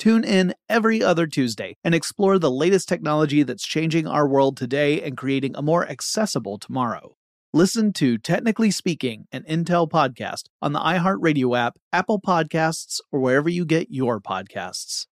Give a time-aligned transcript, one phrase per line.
[0.00, 5.02] Tune in every other Tuesday and explore the latest technology that's changing our world today
[5.02, 7.16] and creating a more accessible tomorrow.
[7.52, 13.50] Listen to Technically Speaking, an Intel podcast on the iHeartRadio app, Apple Podcasts, or wherever
[13.50, 15.04] you get your podcasts.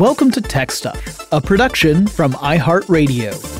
[0.00, 3.57] Welcome to Tech Stuff, a production from iHeartRadio.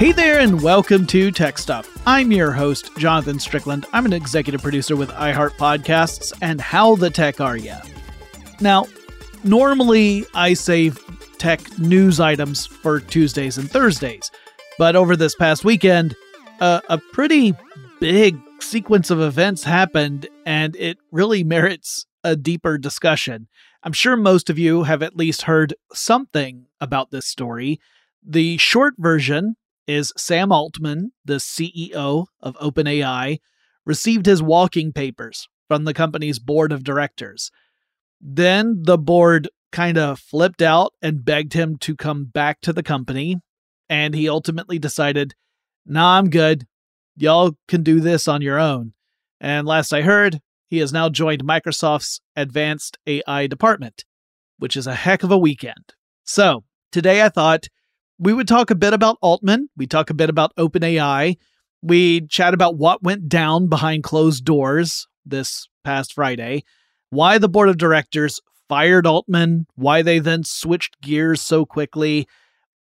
[0.00, 1.86] Hey there, and welcome to Tech Stuff.
[2.06, 3.84] I'm your host, Jonathan Strickland.
[3.92, 7.82] I'm an executive producer with iHeart Podcasts, and how the tech are ya?
[8.62, 8.86] Now,
[9.44, 10.98] normally I save
[11.36, 14.30] tech news items for Tuesdays and Thursdays,
[14.78, 16.16] but over this past weekend,
[16.60, 17.52] uh, a pretty
[18.00, 23.48] big sequence of events happened, and it really merits a deeper discussion.
[23.82, 27.78] I'm sure most of you have at least heard something about this story.
[28.26, 29.56] The short version
[29.90, 33.38] is Sam Altman, the CEO of OpenAI,
[33.84, 37.50] received his walking papers from the company's board of directors.
[38.20, 42.84] Then the board kind of flipped out and begged him to come back to the
[42.84, 43.38] company.
[43.88, 45.34] And he ultimately decided,
[45.84, 46.66] nah, I'm good.
[47.16, 48.92] Y'all can do this on your own.
[49.40, 54.04] And last I heard, he has now joined Microsoft's advanced AI department,
[54.58, 55.94] which is a heck of a weekend.
[56.22, 56.62] So
[56.92, 57.66] today I thought
[58.20, 59.70] we would talk a bit about Altman.
[59.76, 61.38] We talk a bit about OpenAI.
[61.80, 66.64] We chat about what went down behind closed doors this past Friday,
[67.08, 68.38] why the board of directors
[68.68, 72.28] fired Altman, why they then switched gears so quickly,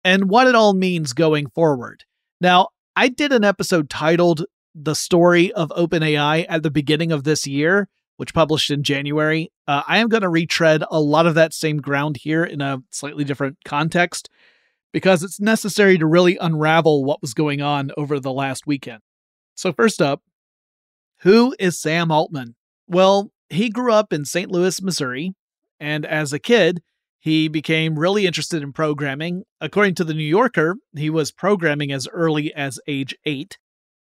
[0.05, 2.05] and what it all means going forward.
[2.41, 4.44] Now, I did an episode titled
[4.77, 9.50] The Story of OpenAI at the beginning of this year, which published in January.
[9.67, 12.78] Uh, I am going to retread a lot of that same ground here in a
[12.91, 14.28] slightly different context
[14.94, 19.00] because it's necessary to really unravel what was going on over the last weekend.
[19.56, 20.22] So, first up,
[21.22, 22.55] who is Sam Altman?
[22.87, 24.49] Well, he grew up in St.
[24.53, 25.32] Louis, Missouri,
[25.81, 26.81] and as a kid,
[27.19, 29.43] he became really interested in programming.
[29.60, 33.59] According to The New Yorker, he was programming as early as age eight,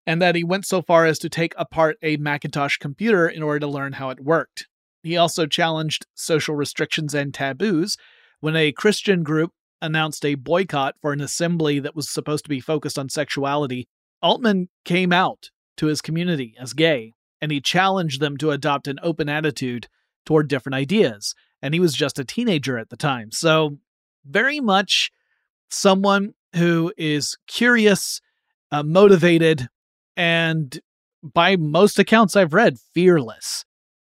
[0.07, 3.59] and that he went so far as to take apart a Macintosh computer in order
[3.59, 4.65] to learn how it worked.
[5.03, 7.95] He also challenged social restrictions and taboos
[8.39, 9.51] when a Christian group
[9.81, 13.87] announced a boycott for an assembly that was supposed to be focused on sexuality,
[14.21, 18.99] Altman came out to his community as gay and he challenged them to adopt an
[19.01, 19.87] open attitude
[20.25, 21.33] toward different ideas.
[21.61, 23.31] And he was just a teenager at the time.
[23.31, 23.77] So,
[24.25, 25.11] very much
[25.69, 28.21] someone who is curious,
[28.71, 29.67] uh, motivated,
[30.17, 30.79] and
[31.23, 33.65] by most accounts I've read, fearless.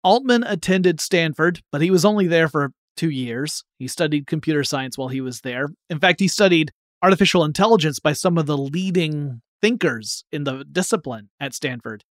[0.02, 3.64] Altman attended Stanford, but he was only there for two years.
[3.78, 5.68] He studied computer science while he was there.
[5.88, 6.70] In fact, he studied
[7.02, 12.04] artificial intelligence by some of the leading thinkers in the discipline at Stanford.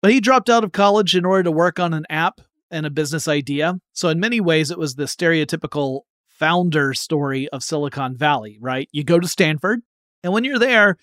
[0.00, 2.40] But he dropped out of college in order to work on an app
[2.70, 3.74] and a business idea.
[3.92, 8.88] So, in many ways, it was the stereotypical founder story of Silicon Valley, right?
[8.92, 9.82] You go to Stanford,
[10.24, 10.96] and when you're there,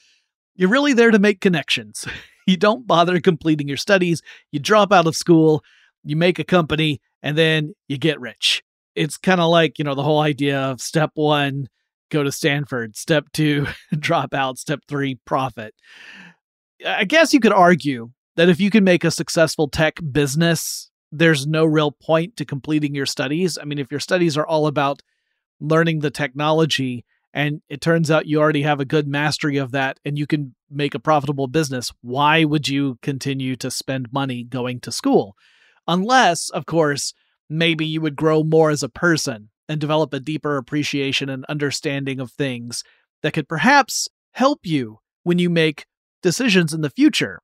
[0.56, 2.06] You're really there to make connections.
[2.48, 5.64] you don't bother completing your studies, you drop out of school,
[6.04, 8.64] you make a company, and then you get rich.
[8.98, 11.68] It's kind of like, you know, the whole idea of step one,
[12.10, 13.68] go to Stanford, step two,
[14.00, 15.74] drop out, step three, profit.
[16.86, 21.48] I guess you could argue that if you can make a successful tech business, there's
[21.48, 23.58] no real point to completing your studies.
[23.60, 25.02] I mean, if your studies are all about
[25.60, 30.00] learning the technology and it turns out you already have a good mastery of that
[30.06, 34.80] and you can make a profitable business, why would you continue to spend money going
[34.82, 35.36] to school?
[35.88, 37.14] Unless, of course,
[37.50, 42.20] maybe you would grow more as a person and develop a deeper appreciation and understanding
[42.20, 42.84] of things
[43.24, 45.86] that could perhaps help you when you make
[46.22, 47.42] decisions in the future.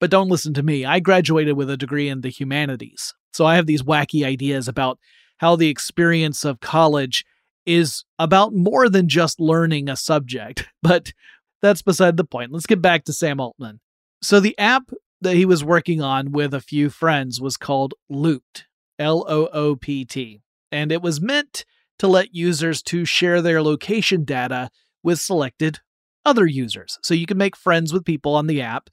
[0.00, 0.84] But don't listen to me.
[0.84, 3.14] I graduated with a degree in the humanities.
[3.32, 4.98] So I have these wacky ideas about
[5.38, 7.24] how the experience of college
[7.66, 10.66] is about more than just learning a subject.
[10.82, 11.14] But
[11.62, 12.52] that's beside the point.
[12.52, 13.80] Let's get back to Sam Altman.
[14.20, 14.90] So the app
[15.22, 18.64] that he was working on with a few friends was called Loopt,
[18.98, 21.64] L O O P T, and it was meant
[21.98, 24.70] to let users to share their location data
[25.02, 25.78] with selected
[26.24, 26.98] other users.
[27.02, 28.90] So you can make friends with people on the app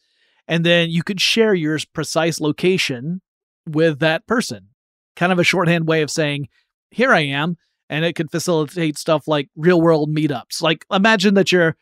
[0.48, 3.22] and then you could share your precise location
[3.68, 4.70] with that person.
[5.16, 6.48] Kind of a shorthand way of saying,
[6.90, 7.58] here I am.
[7.90, 10.62] And it could facilitate stuff like real world meetups.
[10.62, 11.76] Like imagine that you're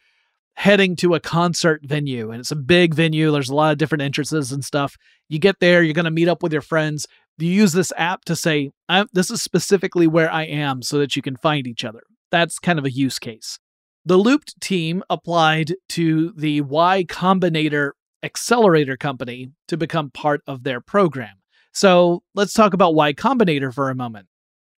[0.53, 3.31] heading to a concert venue and it's a big venue.
[3.31, 4.97] There's a lot of different entrances and stuff.
[5.29, 7.07] You get there, you're going to meet up with your friends.
[7.41, 8.71] You use this app to say,
[9.13, 12.01] this is specifically where I am so that you can find each other.
[12.31, 13.59] That's kind of a use case.
[14.05, 17.91] The Loopt team applied to the Y Combinator
[18.23, 21.35] accelerator company to become part of their program.
[21.73, 24.27] So let's talk about Y Combinator for a moment.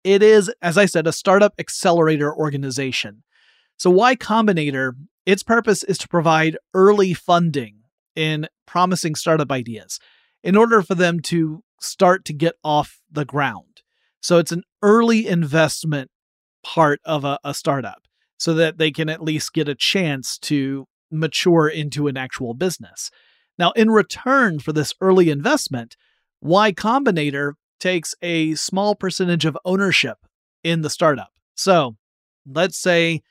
[0.03, 3.23] It is, as I said, a startup accelerator organization.
[3.77, 4.93] So Y Combinator,
[5.25, 7.77] its purpose is to provide early funding
[8.15, 9.99] in promising startup ideas
[10.43, 13.81] in order for them to start to get off the ground.
[14.21, 16.11] So it's an early investment
[16.63, 18.03] part of a, a startup
[18.37, 23.11] so that they can at least get a chance to mature into an actual business.
[23.57, 25.95] Now, in return for this early investment,
[26.41, 30.17] Y Combinator takes a small percentage of ownership
[30.63, 31.31] in the startup.
[31.55, 31.97] So
[32.47, 33.21] let's say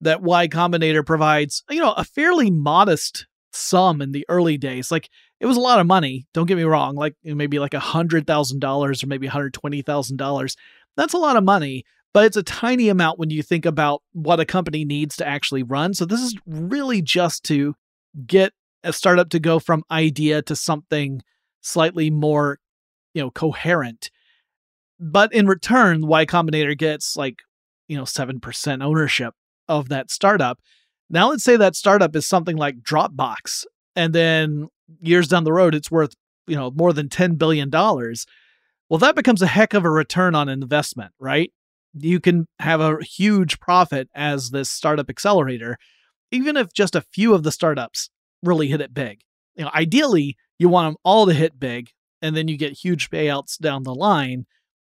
[0.00, 4.90] that Y Combinator provides, you know, a fairly modest sum in the early days.
[4.90, 5.08] Like
[5.40, 6.26] it was a lot of money.
[6.34, 6.96] Don't get me wrong.
[6.96, 10.56] Like maybe like a hundred thousand dollars or maybe one hundred twenty thousand dollars.
[10.96, 14.40] That's a lot of money, but it's a tiny amount when you think about what
[14.40, 15.94] a company needs to actually run.
[15.94, 17.74] So this is really just to
[18.26, 18.52] get
[18.82, 21.22] a startup to go from idea to something
[21.60, 22.58] slightly more,
[23.14, 24.10] you know, coherent.
[24.98, 27.42] But in return, Y Combinator gets like,
[27.86, 29.34] you know, 7% ownership
[29.68, 30.58] of that startup.
[31.10, 33.64] Now let's say that startup is something like Dropbox
[33.94, 34.68] and then
[35.00, 36.14] years down the road it's worth,
[36.46, 38.26] you know, more than 10 billion dollars.
[38.88, 41.52] Well, that becomes a heck of a return on investment, right?
[41.94, 45.76] You can have a huge profit as this startup accelerator
[46.30, 48.10] even if just a few of the startups
[48.42, 49.20] really hit it big.
[49.56, 51.90] You know, ideally, you want them all to hit big,
[52.22, 54.46] and then you get huge payouts down the line,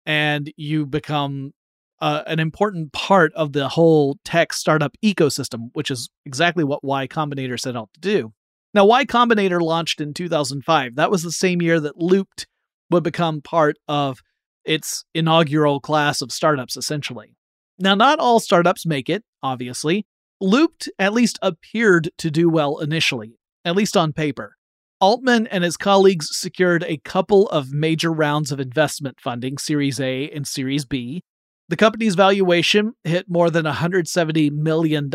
[0.04, 1.52] and you become
[2.00, 7.06] uh, an important part of the whole tech startup ecosystem, which is exactly what Y
[7.06, 8.32] Combinator set out to do.
[8.76, 10.96] Now, Y Combinator launched in 2005.
[10.96, 12.46] That was the same year that Loopt
[12.90, 14.18] would become part of
[14.66, 17.34] its inaugural class of startups, essentially.
[17.78, 20.04] Now, not all startups make it, obviously.
[20.42, 24.56] Loopt at least appeared to do well initially, at least on paper.
[25.00, 30.28] Altman and his colleagues secured a couple of major rounds of investment funding, Series A
[30.28, 31.22] and Series B.
[31.70, 35.10] The company's valuation hit more than $170 million,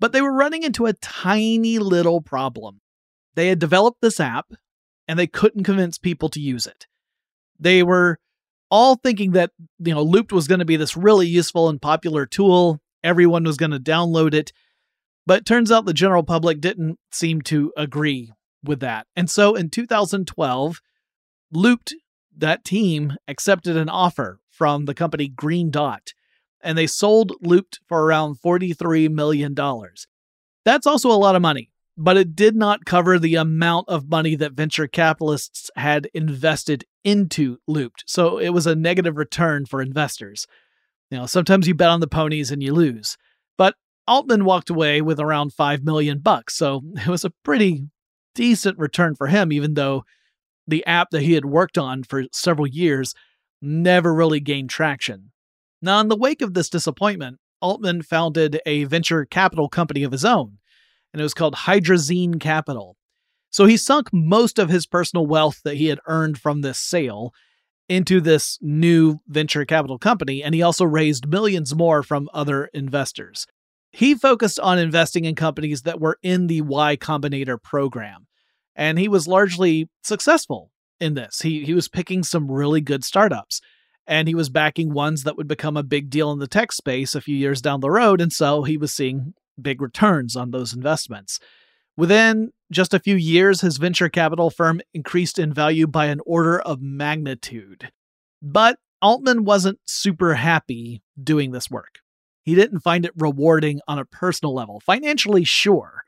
[0.00, 2.80] but they were running into a tiny little problem.
[3.34, 4.52] They had developed this app
[5.06, 6.86] and they couldn't convince people to use it.
[7.58, 8.18] They were
[8.70, 12.26] all thinking that, you know, Loopt was going to be this really useful and popular
[12.26, 14.52] tool everyone was going to download it.
[15.26, 18.32] But it turns out the general public didn't seem to agree
[18.64, 19.06] with that.
[19.14, 20.80] And so in 2012,
[21.54, 21.92] Loopt,
[22.36, 26.12] that team, accepted an offer from the company Green Dot,
[26.62, 29.54] and they sold Loopt for around $43 million.
[30.64, 34.34] That's also a lot of money, but it did not cover the amount of money
[34.36, 40.46] that venture capitalists had invested into Loopt, So it was a negative return for investors.
[41.10, 43.16] You know, sometimes you bet on the ponies and you lose.
[43.56, 43.74] But
[44.06, 47.86] Altman walked away with around 5 million bucks, so it was a pretty
[48.34, 50.04] decent return for him even though
[50.66, 53.14] the app that he had worked on for several years
[53.60, 55.32] never really gained traction.
[55.82, 60.24] Now, in the wake of this disappointment, Altman founded a venture capital company of his
[60.24, 60.58] own,
[61.12, 62.96] and it was called Hydrazine Capital.
[63.50, 67.32] So he sunk most of his personal wealth that he had earned from this sale
[67.88, 73.46] into this new venture capital company, and he also raised millions more from other investors.
[73.90, 78.28] He focused on investing in companies that were in the Y Combinator program,
[78.76, 80.70] and he was largely successful
[81.00, 81.40] in this.
[81.40, 83.60] He, he was picking some really good startups,
[84.06, 87.14] and he was backing ones that would become a big deal in the tech space
[87.14, 90.72] a few years down the road, and so he was seeing big returns on those
[90.72, 91.38] investments.
[91.96, 96.58] Within just a few years, his venture capital firm increased in value by an order
[96.60, 97.90] of magnitude.
[98.40, 102.00] But Altman wasn't super happy doing this work.
[102.42, 104.80] He didn't find it rewarding on a personal level.
[104.80, 106.02] Financially, sure.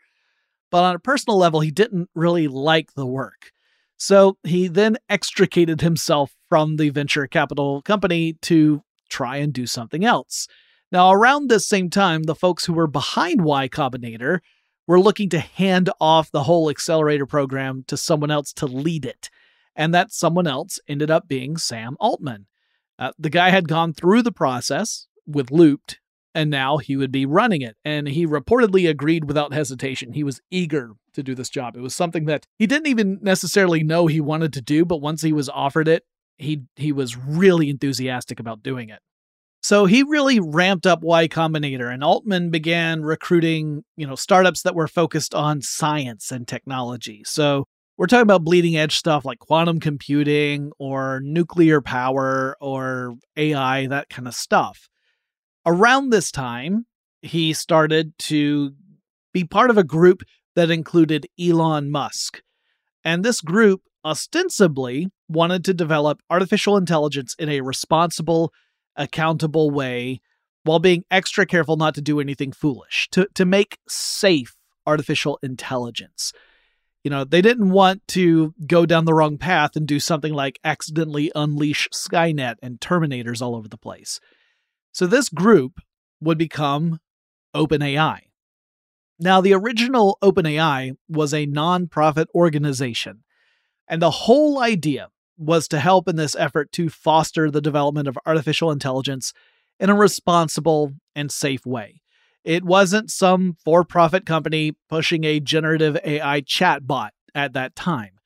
[0.70, 3.52] But on a personal level, he didn't really like the work.
[3.99, 10.04] So he then extricated himself from the venture capital company to try and do something
[10.04, 10.47] else.
[10.90, 14.40] Now, around this same time, the folks who were behind Y Combinator
[14.87, 19.30] we're looking to hand off the whole accelerator program to someone else to lead it.
[19.75, 22.44] And that someone else ended up being Sam Altman.
[22.99, 25.97] Uh, the guy had gone through the process with Loopt,
[26.35, 27.78] and now he would be running it.
[27.82, 30.12] And he reportedly agreed without hesitation.
[30.12, 31.75] He was eager to do this job.
[31.75, 35.23] It was something that he didn't even necessarily know he wanted to do, but once
[35.23, 36.04] he was offered it,
[36.38, 39.00] he he was really enthusiastic about doing it.
[39.62, 44.74] So he really ramped up Y Combinator and Altman began recruiting, you know, startups that
[44.74, 47.22] were focused on science and technology.
[47.24, 53.86] So we're talking about bleeding edge stuff like quantum computing or nuclear power or AI,
[53.86, 54.88] that kind of stuff.
[55.64, 56.86] Around this time,
[57.20, 58.72] he started to
[59.32, 60.22] be part of a group
[60.56, 62.42] that included Elon Musk.
[63.04, 68.52] And this group ostensibly wanted to develop artificial intelligence in a responsible
[68.96, 70.20] accountable way
[70.64, 74.54] while being extra careful not to do anything foolish, to, to make safe
[74.86, 76.32] artificial intelligence.
[77.04, 80.60] You know, they didn't want to go down the wrong path and do something like
[80.62, 84.20] accidentally unleash Skynet and Terminators all over the place.
[84.92, 85.80] So this group
[86.20, 87.00] would become
[87.56, 88.20] OpenAI.
[89.18, 93.24] Now, the original OpenAI was a nonprofit organization,
[93.88, 95.08] and the whole idea
[95.42, 99.32] was to help in this effort to foster the development of artificial intelligence
[99.78, 102.00] in a responsible and safe way.
[102.44, 108.18] It wasn't some for profit company pushing a generative AI chatbot at that time,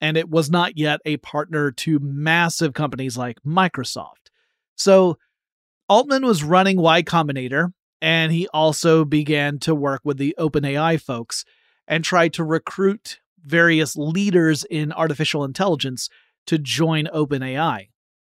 [0.00, 4.30] and it was not yet a partner to massive companies like Microsoft.
[4.76, 5.18] So,
[5.88, 11.44] Altman was running Y Combinator, and he also began to work with the OpenAI folks
[11.86, 16.08] and tried to recruit various leaders in artificial intelligence
[16.46, 17.88] to join OpenAI.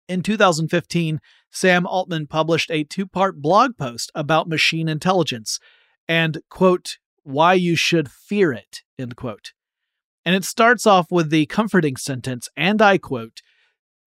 [0.09, 5.59] In 2015, Sam Altman published a two part blog post about machine intelligence
[6.09, 9.52] and, quote, why you should fear it, end quote.
[10.25, 13.40] And it starts off with the comforting sentence, and I quote,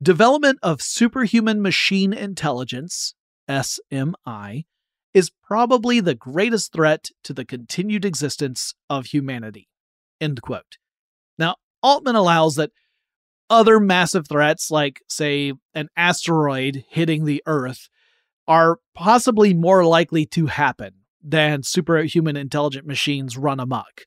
[0.01, 3.15] Development of superhuman machine intelligence,
[3.49, 4.65] SMI,
[5.13, 9.69] is probably the greatest threat to the continued existence of humanity.
[10.19, 10.77] End quote.
[11.37, 12.71] Now, Altman allows that
[13.49, 17.89] other massive threats, like, say, an asteroid hitting the Earth,
[18.47, 24.05] are possibly more likely to happen than superhuman intelligent machines run amok.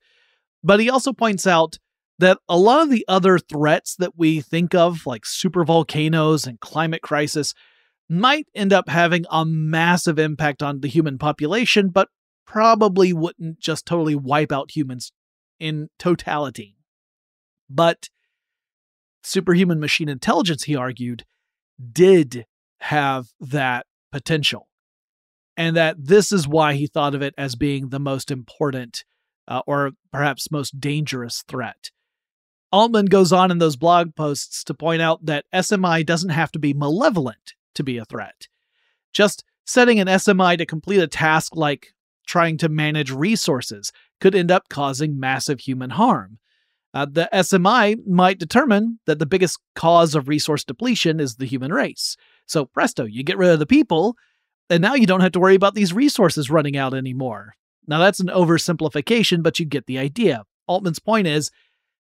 [0.63, 1.79] But he also points out
[2.19, 6.61] that a lot of the other threats that we think of, like super volcanoes and
[6.61, 7.55] climate crisis,
[8.09, 12.09] might end up having a massive impact on the human population, but
[12.47, 15.13] probably wouldn't just totally wipe out humans
[15.59, 16.77] in totality.
[17.69, 18.09] But
[19.27, 21.25] superhuman machine intelligence, he argued,
[21.93, 22.47] did
[22.81, 24.69] have that potential.
[25.57, 29.05] And that this is why he thought of it as being the most important
[29.49, 31.91] uh, or perhaps most dangerous threat.
[32.73, 36.59] Altman goes on in those blog posts to point out that SMI doesn't have to
[36.59, 38.49] be malevolent to be a threat.
[39.13, 41.95] Just setting an SMI to complete a task like
[42.27, 46.39] trying to manage resources could end up causing massive human harm.
[46.97, 51.71] Uh, the SMI might determine that the biggest cause of resource depletion is the human
[51.71, 52.17] race.
[52.47, 54.17] So, presto, you get rid of the people,
[54.71, 57.53] and now you don't have to worry about these resources running out anymore.
[57.87, 60.45] Now, that's an oversimplification, but you get the idea.
[60.67, 61.51] Altman's point is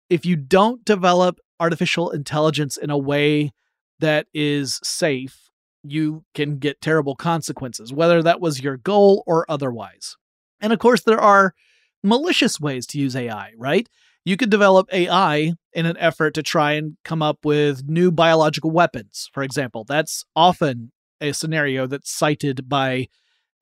[0.10, 3.51] if you don't develop artificial intelligence in a way
[4.00, 5.50] that is safe,
[5.84, 10.15] you can get terrible consequences, whether that was your goal or otherwise.
[10.62, 11.53] And of course, there are
[12.06, 13.89] malicious ways to use AI, right?
[14.27, 18.69] You could develop AI in an effort to try and come up with new biological
[18.69, 19.86] weapons, for example.
[19.88, 20.91] That's often
[21.22, 23.07] a scenario that's cited by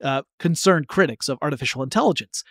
[0.02, 2.42] uh, concerned critics of artificial intelligence.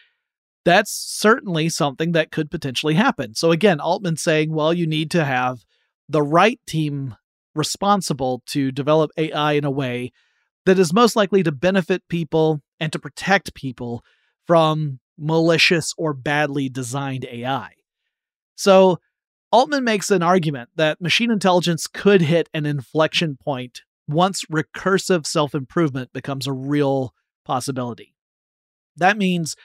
[0.64, 3.36] That's certainly something that could potentially happen.
[3.36, 5.66] So again, Altman saying, well, you need to have
[6.08, 7.18] the right team
[7.54, 10.14] responsible to develop AI in a way
[10.66, 14.06] that is most likely to benefit people and to protect people
[14.48, 17.72] from malicious or badly designed AI.
[18.56, 19.00] So,
[19.52, 25.56] Altman makes an argument that machine intelligence could hit an inflection point once recursive self
[25.56, 27.14] improvement becomes a real
[27.46, 28.16] possibility.
[28.98, 29.56] That means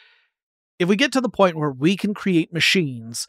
[0.78, 3.26] if we get to the point where we can create machines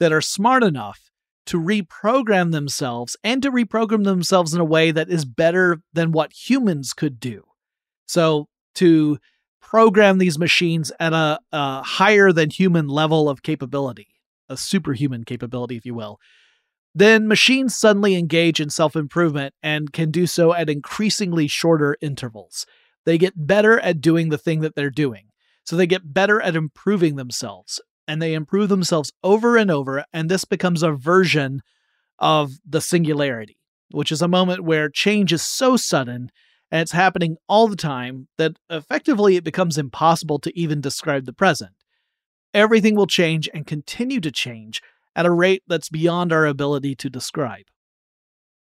[0.00, 1.10] that are smart enough
[1.46, 6.32] to reprogram themselves and to reprogram themselves in a way that is better than what
[6.32, 7.44] humans could do.
[8.06, 9.18] So, to
[9.60, 14.11] program these machines at a, a higher than human level of capability,
[14.52, 16.18] a superhuman capability, if you will,
[16.94, 22.66] then machines suddenly engage in self improvement and can do so at increasingly shorter intervals.
[23.04, 25.28] They get better at doing the thing that they're doing.
[25.64, 30.04] So they get better at improving themselves and they improve themselves over and over.
[30.12, 31.62] And this becomes a version
[32.18, 33.58] of the singularity,
[33.90, 36.30] which is a moment where change is so sudden
[36.70, 41.32] and it's happening all the time that effectively it becomes impossible to even describe the
[41.32, 41.72] present.
[42.54, 44.82] Everything will change and continue to change
[45.16, 47.64] at a rate that's beyond our ability to describe.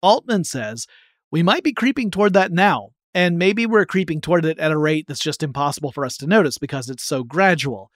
[0.02, 0.88] Altman says
[1.32, 4.78] we might be creeping toward that now, and maybe we're creeping toward it at a
[4.78, 7.92] rate that's just impossible for us to notice because it's so gradual.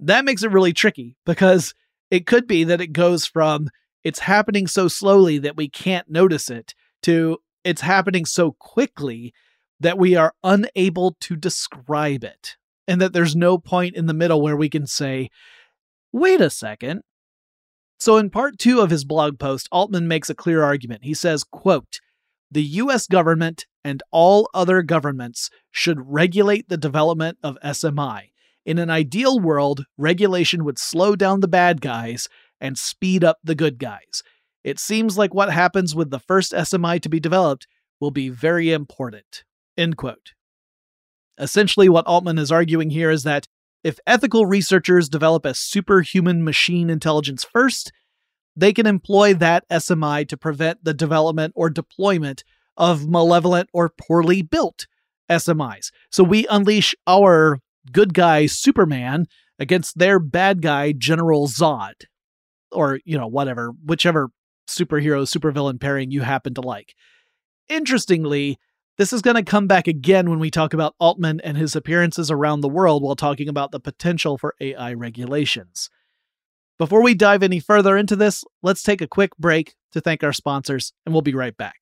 [0.00, 1.74] That makes it really tricky because
[2.10, 3.68] it could be that it goes from
[4.02, 9.32] it's happening so slowly that we can't notice it to it's happening so quickly
[9.80, 12.56] that we are unable to describe it.
[12.86, 15.30] And that there's no point in the middle where we can say,
[16.12, 17.02] wait a second.
[17.98, 21.04] So in part two of his blog post, Altman makes a clear argument.
[21.04, 22.00] He says, quote,
[22.50, 28.30] the US government and all other governments should regulate the development of SMI.
[28.64, 32.28] In an ideal world, regulation would slow down the bad guys
[32.60, 34.22] and speed up the good guys.
[34.62, 37.66] It seems like what happens with the first SMI to be developed
[38.00, 39.44] will be very important.
[39.76, 40.32] End quote.
[41.38, 43.48] Essentially, what Altman is arguing here is that
[43.82, 47.92] if ethical researchers develop a superhuman machine intelligence first,
[48.56, 52.44] they can employ that SMI to prevent the development or deployment
[52.76, 54.86] of malevolent or poorly built
[55.30, 55.90] SMIs.
[56.10, 57.58] So we unleash our
[57.92, 59.26] good guy Superman
[59.58, 62.04] against their bad guy General Zod.
[62.72, 64.30] Or, you know, whatever, whichever
[64.68, 66.94] superhero supervillain pairing you happen to like.
[67.68, 68.58] Interestingly,
[68.96, 72.30] this is going to come back again when we talk about Altman and his appearances
[72.30, 75.90] around the world while talking about the potential for AI regulations.
[76.78, 80.32] Before we dive any further into this, let's take a quick break to thank our
[80.32, 81.74] sponsors, and we'll be right back.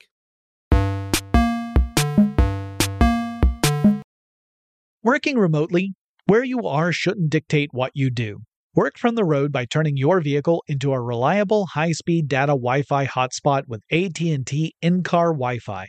[5.03, 5.95] Working remotely,
[6.27, 8.41] where you are shouldn't dictate what you do.
[8.75, 13.65] Work from the road by turning your vehicle into a reliable high-speed data Wi-Fi hotspot
[13.67, 15.89] with AT&T in-car Wi-Fi.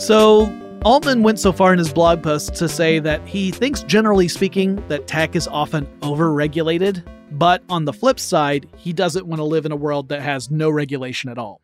[0.00, 0.50] So,
[0.82, 4.76] Altman went so far in his blog post to say that he thinks, generally speaking,
[4.88, 7.06] that tech is often overregulated.
[7.32, 10.50] But on the flip side, he doesn't want to live in a world that has
[10.50, 11.60] no regulation at all.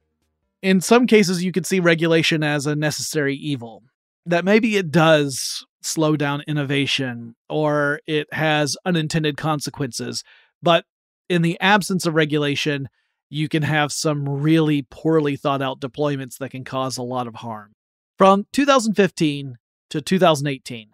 [0.61, 3.83] In some cases, you could see regulation as a necessary evil.
[4.27, 10.23] That maybe it does slow down innovation or it has unintended consequences.
[10.63, 10.85] But
[11.31, 12.91] in the absence of regulation,
[13.31, 17.37] you can have some really poorly thought out deployments that can cause a lot of
[17.37, 17.73] harm.
[18.19, 19.59] From 2015
[19.91, 20.89] to 2018,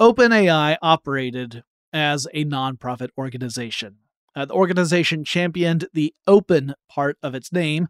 [0.00, 3.98] OpenAI operated as a nonprofit organization.
[4.34, 7.86] Uh, the organization championed the open part of its name,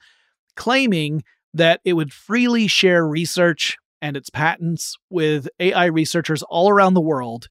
[0.57, 6.93] claiming that it would freely share research and its patents with AI researchers all around
[6.93, 7.49] the world,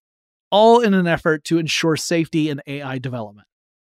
[0.51, 3.47] all in an effort to ensure safety in AI development.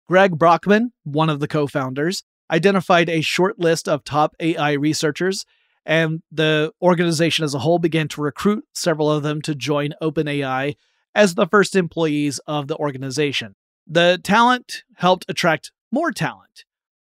[0.07, 5.45] Greg Brockman, one of the co founders, identified a short list of top AI researchers
[5.85, 10.75] and the organization as a whole began to recruit several of them to join OpenAI
[11.13, 13.55] as the first employees of the organization.
[13.87, 16.65] The talent helped attract more talent.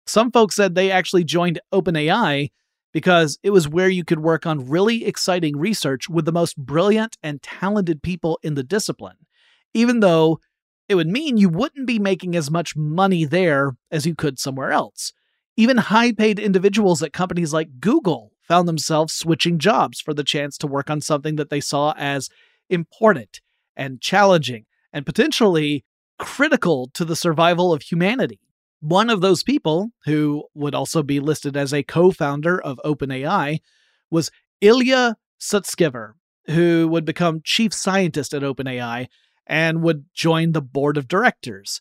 [0.06, 2.50] Some folks said they actually joined OpenAI
[2.92, 7.16] because it was where you could work on really exciting research with the most brilliant
[7.22, 9.16] and talented people in the discipline,
[9.74, 10.40] even though
[10.88, 14.72] it would mean you wouldn't be making as much money there as you could somewhere
[14.72, 15.12] else.
[15.56, 20.58] Even high paid individuals at companies like Google found themselves switching jobs for the chance
[20.58, 22.28] to work on something that they saw as
[22.68, 23.40] important
[23.74, 25.86] and challenging and potentially
[26.18, 28.40] critical to the survival of humanity.
[28.80, 33.60] One of those people, who would also be listed as a co founder of OpenAI,
[34.10, 36.12] was Ilya Sutskever,
[36.48, 39.06] who would become chief scientist at OpenAI
[39.46, 41.80] and would join the board of directors.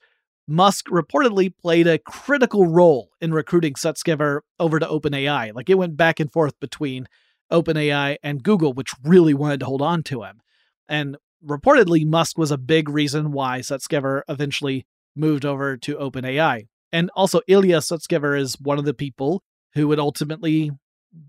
[0.52, 5.54] Musk reportedly played a critical role in recruiting Sutskever over to OpenAI.
[5.56, 7.08] Like it went back and forth between
[7.52, 10.42] OpenAI and Google, which really wanted to hold on to him.
[10.90, 14.86] And reportedly, Musk was a big reason why Sutskever eventually
[15.16, 16.68] moved over to OpenAI.
[16.92, 20.72] And also, Ilya Sutskever is one of the people who would ultimately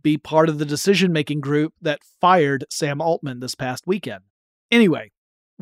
[0.03, 4.25] be part of the decision making group that fired Sam Altman this past weekend.
[4.71, 5.13] Anyway,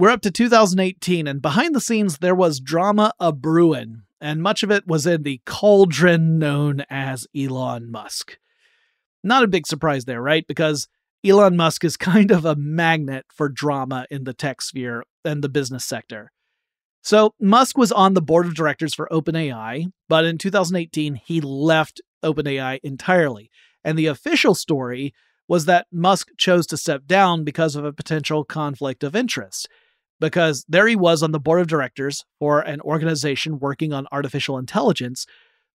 [0.00, 4.62] we're up to 2018, and behind the scenes, there was drama a brewing, and much
[4.62, 8.38] of it was in the cauldron known as Elon Musk.
[9.22, 10.46] Not a big surprise there, right?
[10.48, 10.88] Because
[11.22, 15.50] Elon Musk is kind of a magnet for drama in the tech sphere and the
[15.50, 16.32] business sector.
[17.02, 22.00] So, Musk was on the board of directors for OpenAI, but in 2018, he left
[22.24, 23.50] OpenAI entirely.
[23.84, 25.12] And the official story
[25.46, 29.68] was that Musk chose to step down because of a potential conflict of interest
[30.20, 34.58] because there he was on the board of directors for an organization working on artificial
[34.58, 35.26] intelligence,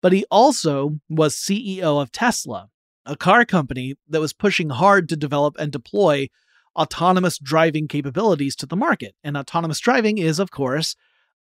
[0.01, 2.69] but he also was CEO of Tesla,
[3.05, 6.27] a car company that was pushing hard to develop and deploy
[6.75, 9.15] autonomous driving capabilities to the market.
[9.23, 10.95] And autonomous driving is, of course,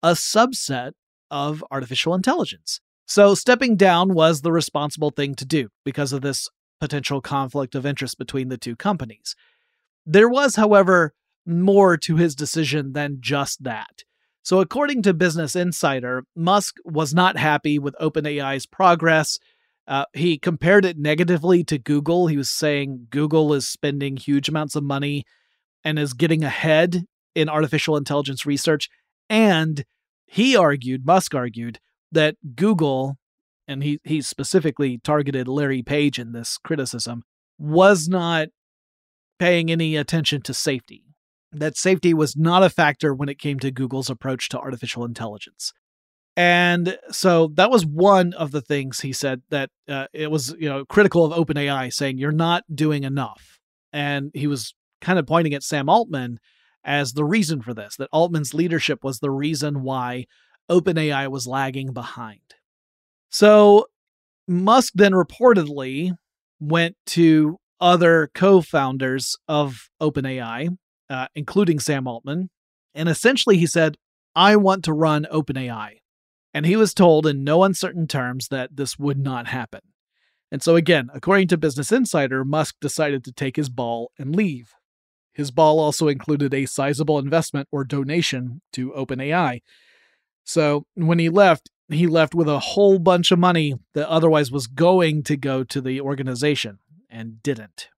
[0.04, 0.92] a subset
[1.32, 2.82] of artificial intelligence.
[3.06, 7.86] So stepping down was the responsible thing to do because of this potential conflict of
[7.86, 9.36] interest between the two companies.
[10.06, 11.14] There was, however,
[11.46, 14.04] more to his decision than just that.
[14.44, 19.38] So, according to Business Insider, Musk was not happy with OpenAI's progress.
[19.88, 22.28] Uh, he compared it negatively to Google.
[22.28, 25.26] He was saying Google is spending huge amounts of money
[25.84, 28.90] and is getting ahead in artificial intelligence research.
[29.30, 29.84] And
[30.26, 31.80] he argued, Musk argued,
[32.12, 33.18] that Google,
[33.68, 37.24] and he, he specifically targeted Larry Page in this criticism,
[37.58, 38.48] was not
[39.38, 41.09] paying any attention to safety
[41.52, 45.72] that safety was not a factor when it came to Google's approach to artificial intelligence.
[46.38, 50.70] And so that was one of the things he said that uh, it was, you
[50.70, 53.60] know, critical of OpenAI, saying you're not doing enough.
[53.92, 56.38] And he was kind of pointing at Sam Altman
[56.84, 60.26] as the reason for this, that Altman's leadership was the reason why
[60.70, 62.40] OpenAI was lagging behind.
[63.30, 63.88] So
[64.48, 66.12] Musk then reportedly
[66.60, 70.70] went to other co founders of OpenAI
[71.10, 72.50] uh, including Sam Altman.
[72.94, 73.98] And essentially, he said,
[74.36, 75.98] I want to run OpenAI.
[76.54, 79.82] And he was told in no uncertain terms that this would not happen.
[80.52, 84.74] And so, again, according to Business Insider, Musk decided to take his ball and leave.
[85.34, 89.62] His ball also included a sizable investment or donation to OpenAI.
[90.44, 94.68] So when he left, he left with a whole bunch of money that otherwise was
[94.68, 97.90] going to go to the organization and didn't.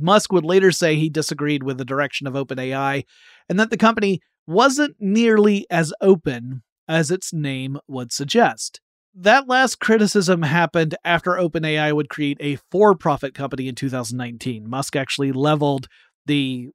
[0.00, 3.04] Musk would later say he disagreed with the direction of OpenAI
[3.48, 8.80] and that the company wasn't nearly as open as its name would suggest.
[9.14, 14.68] That last criticism happened after OpenAI would create a for profit company in 2019.
[14.68, 15.88] Musk actually leveled
[16.26, 16.68] the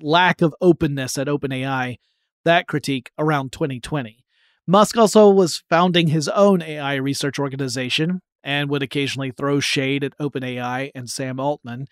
[0.00, 1.98] lack of openness at OpenAI,
[2.44, 4.24] that critique, around 2020.
[4.66, 10.16] Musk also was founding his own AI research organization and would occasionally throw shade at
[10.18, 11.86] OpenAI and Sam Altman.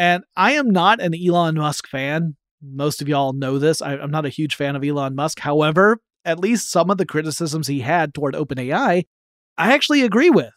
[0.00, 2.34] And I am not an Elon Musk fan.
[2.62, 3.82] Most of y'all know this.
[3.82, 5.40] I, am not a huge fan of Elon Musk.
[5.40, 9.04] However, at least some of the criticisms he had toward OpenAI,
[9.58, 10.54] I actually agree with,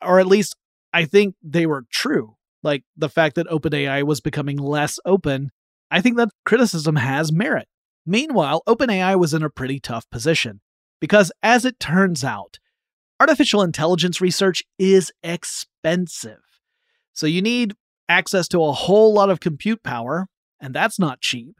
[0.00, 0.56] or at least
[0.94, 2.36] I think they were true.
[2.62, 5.50] Like the fact that OpenAI was becoming less open,
[5.90, 7.68] I think that criticism has merit.
[8.06, 10.62] Meanwhile, OpenAI was in a pretty tough position
[11.02, 12.58] because, as it turns out,
[13.20, 16.40] artificial intelligence research is expensive.
[17.12, 17.74] So you need
[18.08, 20.28] access to a whole lot of compute power,
[20.60, 21.56] and that's not cheap.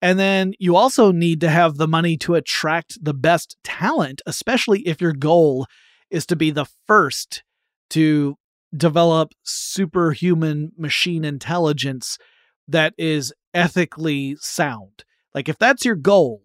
[0.00, 4.86] And then you also need to have the money to attract the best talent, especially
[4.86, 5.66] if your goal
[6.10, 7.42] is to be the first
[7.90, 8.36] to
[8.76, 12.18] develop superhuman machine intelligence
[12.68, 15.04] that is ethically sound.
[15.34, 16.42] Like, if that's your goal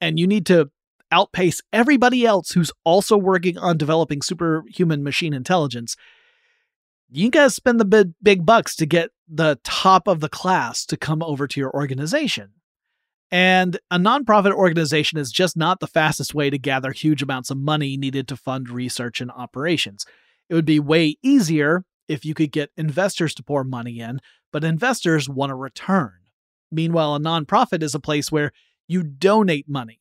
[0.00, 0.70] and you need to
[1.10, 5.96] outpace everybody else who's also working on developing superhuman machine intelligence,
[7.12, 10.96] you gotta spend the big, big bucks to get the top of the class to
[10.96, 12.50] come over to your organization.
[13.30, 17.56] And a nonprofit organization is just not the fastest way to gather huge amounts of
[17.56, 20.04] money needed to fund research and operations.
[20.50, 24.20] It would be way easier if you could get investors to pour money in,
[24.52, 26.12] but investors want a return.
[26.70, 28.52] Meanwhile, a nonprofit is a place where
[28.86, 30.00] you donate money.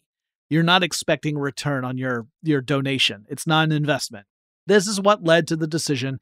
[0.50, 3.26] You're not expecting a return on your, your donation.
[3.30, 4.26] It's not an investment.
[4.68, 6.20] This is what led to the decision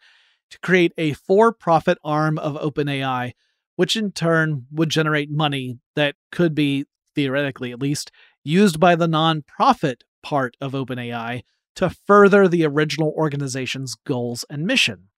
[0.51, 3.33] to create a for profit arm of OpenAI,
[3.75, 6.85] which in turn would generate money that could be
[7.15, 8.11] theoretically at least,
[8.43, 11.41] used by the nonprofit part of OpenAI
[11.75, 15.09] to further the original organization's goals and mission.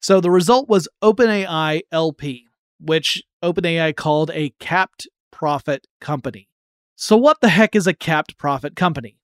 [0.00, 2.46] So the result was OpenAI LP,
[2.78, 6.48] which OpenAI called a capped profit company.
[6.96, 9.18] So, what the heck is a capped profit company?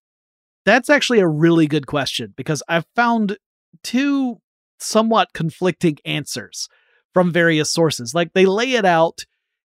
[0.64, 3.38] That's actually a really good question because I've found
[3.83, 4.40] two
[4.81, 6.69] somewhat conflicting answers
[7.12, 8.14] from various sources.
[8.14, 9.25] Like they lay it out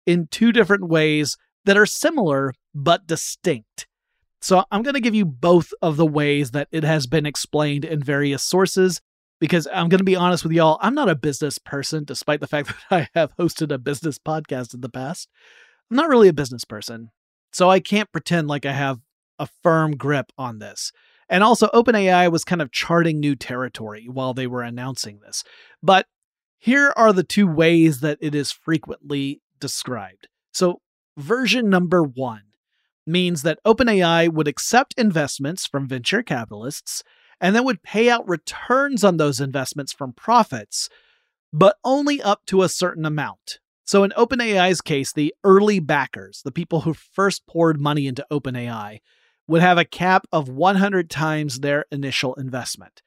[0.05, 3.87] in two different ways that are similar but distinct.
[4.41, 7.85] So I'm going to give you both of the ways that it has been explained
[7.85, 8.99] in various sources
[9.39, 12.47] because I'm going to be honest with y'all, I'm not a business person, despite the
[12.47, 15.29] fact that I have hosted a business podcast in the past.
[15.89, 17.09] I'm not really a business person.
[17.51, 18.99] So I can't pretend like I have
[19.37, 20.91] a firm grip on this.
[21.31, 25.45] And also, OpenAI was kind of charting new territory while they were announcing this.
[25.81, 26.07] But
[26.59, 30.27] here are the two ways that it is frequently described.
[30.51, 30.81] So,
[31.17, 32.41] version number one
[33.07, 37.01] means that OpenAI would accept investments from venture capitalists
[37.39, 40.89] and then would pay out returns on those investments from profits,
[41.53, 43.59] but only up to a certain amount.
[43.85, 48.99] So, in OpenAI's case, the early backers, the people who first poured money into OpenAI,
[49.51, 53.01] would have a cap of 100 times their initial investment.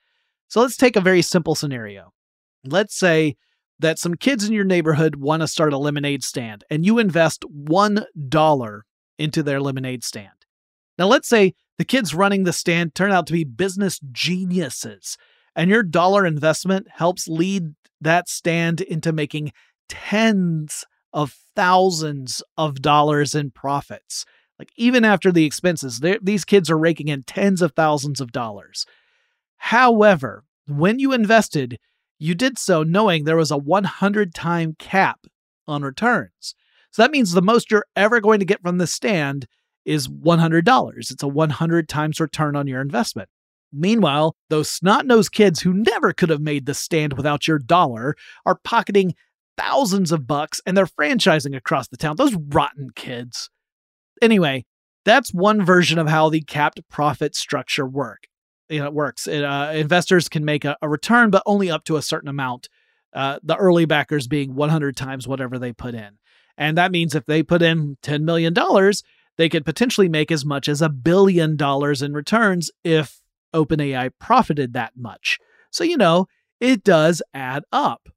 [0.48, 2.12] So, let's take a very simple scenario.
[2.64, 3.37] Let's say
[3.80, 7.44] that some kids in your neighborhood want to start a lemonade stand and you invest
[7.50, 8.80] $1
[9.18, 10.28] into their lemonade stand.
[10.98, 15.16] Now, let's say the kids running the stand turn out to be business geniuses
[15.57, 19.52] and your dollar investment helps lead that stand into making
[19.88, 24.26] tens of thousands of dollars in profits.
[24.64, 28.87] Like, even after the expenses, these kids are raking in tens of thousands of dollars.
[29.59, 31.79] However, when you invested,
[32.18, 35.27] you did so knowing there was a 100 time cap
[35.68, 36.55] on returns.
[36.92, 39.46] So that means the most you're ever going to get from the stand
[39.85, 41.11] is $100.
[41.11, 43.29] It's a 100 times return on your investment.
[43.70, 48.16] Meanwhile, those snot nosed kids who never could have made the stand without your dollar
[48.46, 49.14] are pocketing
[49.59, 52.16] thousands of bucks and they're franchising across the town.
[52.16, 53.50] Those rotten kids.
[54.22, 54.64] Anyway,
[55.05, 58.27] that's one version of how the capped profit structure work
[58.68, 59.27] it works.
[59.27, 62.68] It, uh, investors can make a, a, return, but only up to a certain amount.
[63.12, 66.18] Uh, the early backers being 100 times whatever they put in.
[66.57, 68.55] And that means if they put in $10 million,
[69.37, 73.20] they could potentially make as much as a billion dollars in returns if
[73.55, 75.38] OpenAI profited that much.
[75.70, 76.27] So, you know,
[76.61, 78.09] it does add up.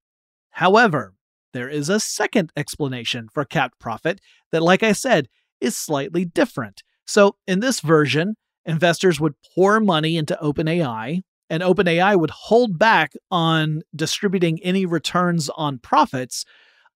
[0.51, 1.13] However,
[1.53, 4.19] there is a second explanation for capped profit
[4.51, 5.27] that, like I said,
[5.61, 6.83] is slightly different.
[7.05, 13.13] So, in this version, investors would pour money into OpenAI, and OpenAI would hold back
[13.31, 16.43] on distributing any returns on profits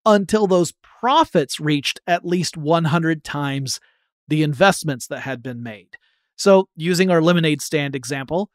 [0.05, 3.79] until those profits reached at least 100 times
[4.27, 5.97] the investments that had been made.
[6.35, 8.49] So, using our lemonade stand example,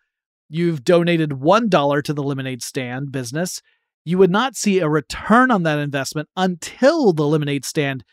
[0.48, 3.62] you've donated $1 to the lemonade stand business.
[4.04, 8.04] You would not see a return on that investment until the lemonade stand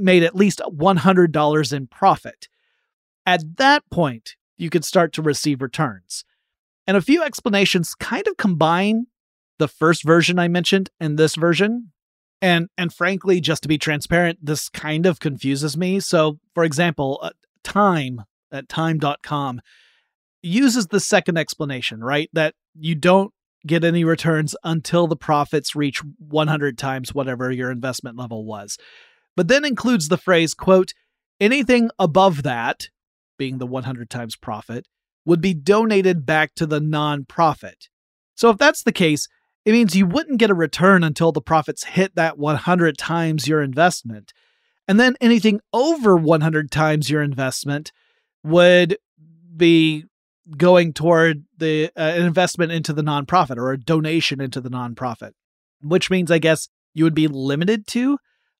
[0.00, 2.48] made at least $100 in profit.
[3.24, 6.24] At that point, you could start to receive returns.
[6.86, 9.06] And a few explanations kind of combine
[9.58, 11.92] the first version I mentioned and this version.
[12.42, 16.00] And and frankly, just to be transparent, this kind of confuses me.
[16.00, 17.30] So, for example, uh,
[17.66, 19.60] Time at time.com
[20.40, 22.30] uses the second explanation, right?
[22.32, 23.34] That you don't
[23.66, 28.78] get any returns until the profits reach 100 times whatever your investment level was.
[29.36, 30.92] But then includes the phrase, quote,
[31.40, 32.88] anything above that,
[33.38, 34.88] being the 100 times profit,
[35.24, 37.88] would be donated back to the nonprofit.
[38.34, 39.28] So if that's the case,
[39.64, 43.62] it means you wouldn't get a return until the profits hit that 100 times your
[43.62, 44.32] investment.
[44.88, 47.90] And then anything over 100 times your investment
[48.44, 48.96] would
[49.54, 50.04] be
[50.56, 55.32] going toward the uh, an investment into the nonprofit or a donation into the nonprofit,
[55.82, 58.18] which means I guess you would be limited to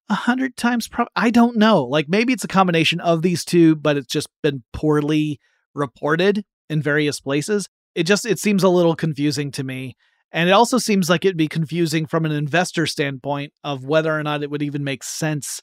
[0.09, 0.89] a hundred times.
[0.89, 1.85] Pro- I don't know.
[1.85, 5.41] Like maybe it's a combination of these two, but it's just been poorly
[5.75, 7.69] reported in various places.
[7.95, 9.97] It just it seems a little confusing to me.
[10.33, 14.23] And it also seems like it'd be confusing from an investor standpoint of whether or
[14.23, 15.63] not it would even make sense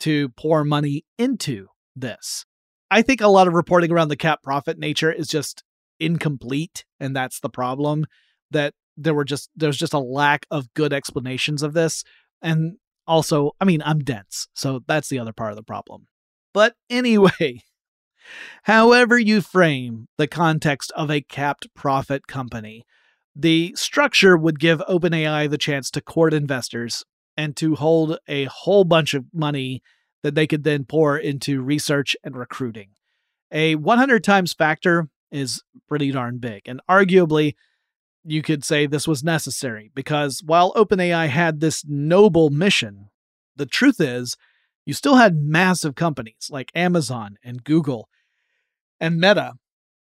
[0.00, 2.44] to pour money into this.
[2.90, 5.64] I think a lot of reporting around the cap profit nature is just
[5.98, 8.06] incomplete, and that's the problem.
[8.52, 12.04] That there were just there's just a lack of good explanations of this,
[12.40, 16.06] and also, I mean, I'm dense, so that's the other part of the problem.
[16.52, 17.62] But anyway,
[18.64, 22.84] however you frame the context of a capped profit company,
[23.34, 27.04] the structure would give OpenAI the chance to court investors
[27.36, 29.82] and to hold a whole bunch of money
[30.22, 32.88] that they could then pour into research and recruiting.
[33.52, 37.54] A 100 times factor is pretty darn big, and arguably,
[38.26, 43.08] you could say this was necessary because while OpenAI had this noble mission,
[43.54, 44.36] the truth is,
[44.84, 48.08] you still had massive companies like Amazon and Google
[49.00, 49.54] and Meta.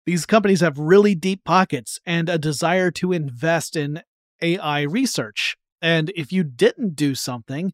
[0.06, 4.02] These companies have really deep pockets and a desire to invest in
[4.42, 5.56] AI research.
[5.82, 7.74] And if you didn't do something,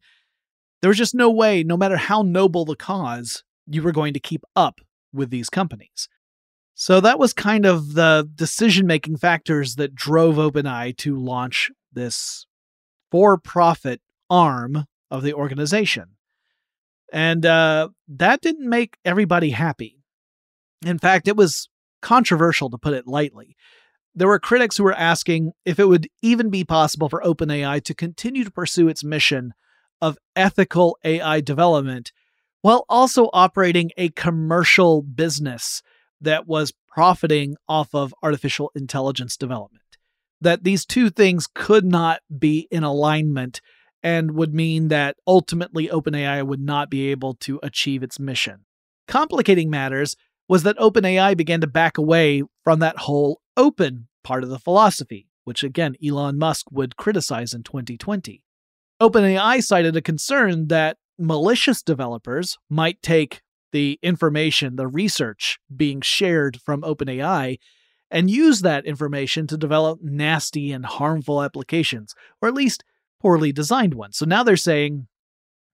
[0.82, 4.20] there was just no way, no matter how noble the cause, you were going to
[4.20, 4.80] keep up
[5.12, 6.08] with these companies.
[6.80, 12.46] So that was kind of the decision making factors that drove OpenAI to launch this
[13.10, 16.16] for profit arm of the organization.
[17.12, 19.98] And uh, that didn't make everybody happy.
[20.82, 21.68] In fact, it was
[22.00, 23.56] controversial to put it lightly.
[24.14, 27.94] There were critics who were asking if it would even be possible for OpenAI to
[27.94, 29.52] continue to pursue its mission
[30.00, 32.10] of ethical AI development
[32.62, 35.82] while also operating a commercial business
[36.20, 39.82] that was profiting off of artificial intelligence development.
[40.40, 43.60] That these two things could not be in alignment
[44.02, 48.64] and would mean that ultimately OpenAI would not be able to achieve its mission.
[49.06, 50.16] Complicating matters
[50.48, 55.28] was that OpenAI began to back away from that whole open part of the philosophy,
[55.44, 58.42] which again Elon Musk would criticize in 2020.
[59.00, 66.60] OpenAI cited a concern that malicious developers might take the information, the research being shared
[66.64, 67.58] from OpenAI,
[68.10, 72.84] and use that information to develop nasty and harmful applications, or at least
[73.20, 74.16] poorly designed ones.
[74.16, 75.06] So now they're saying,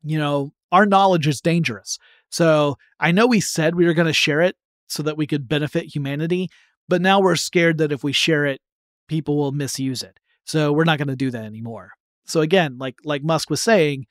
[0.03, 1.99] you know, our knowledge is dangerous.
[2.29, 4.57] So I know we said we were going to share it
[4.89, 6.51] so that we could benefit humanity,
[6.89, 8.61] but now we're scared that if we share it,
[9.09, 10.19] people will misuse it.
[10.45, 11.93] So we're not going to do that anymore.
[12.27, 14.07] So again, like like Musk was saying,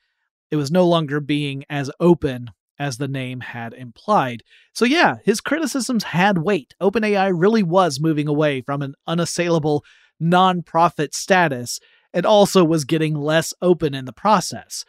[0.50, 4.42] it was no longer being as open as the name had implied.
[4.72, 6.74] So yeah, his criticisms had weight.
[6.80, 9.84] OpenAI really was moving away from an unassailable
[10.20, 11.80] non-profit status
[12.12, 14.84] and also was getting less open in the process.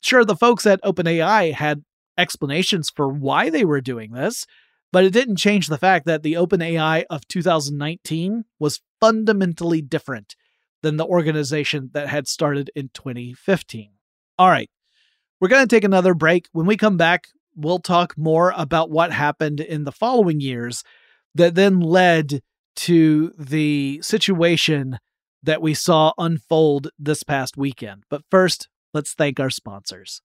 [0.00, 1.84] Sure, the folks at OpenAI had
[2.18, 4.46] explanations for why they were doing this,
[4.92, 10.36] but it didn't change the fact that the OpenAI of 2019 was fundamentally different
[10.82, 13.92] than the organization that had started in 2015.
[14.38, 14.70] All right,
[15.40, 16.48] we're going to take another break.
[16.52, 17.26] When we come back,
[17.56, 20.82] we'll talk more about what happened in the following years
[21.34, 22.40] that then led
[22.76, 24.98] to the situation
[25.42, 28.04] that we saw unfold this past weekend.
[28.08, 30.22] But first, let's thank our sponsors.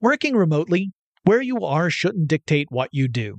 [0.00, 0.90] Working remotely,
[1.22, 3.38] where you are shouldn't dictate what you do.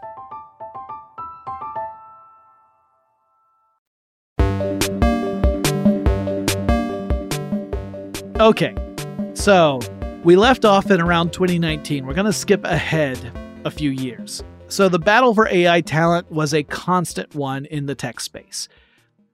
[8.41, 8.73] Okay,
[9.35, 9.79] so
[10.23, 12.07] we left off in around 2019.
[12.07, 13.19] We're going to skip ahead
[13.65, 14.43] a few years.
[14.67, 18.67] So the battle for AI talent was a constant one in the tech space.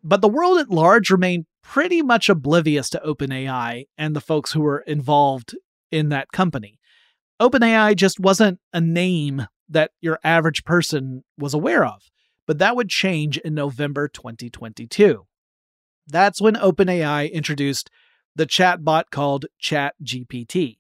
[0.04, 4.60] But the world at large remained pretty much oblivious to OpenAI and the folks who
[4.60, 5.56] were involved
[5.90, 6.78] in that company.
[7.40, 12.12] OpenAI just wasn't a name that your average person was aware of,
[12.46, 15.26] but that would change in November 2022.
[16.08, 17.90] That's when OpenAI introduced
[18.38, 20.78] the chatbot called ChatGPT.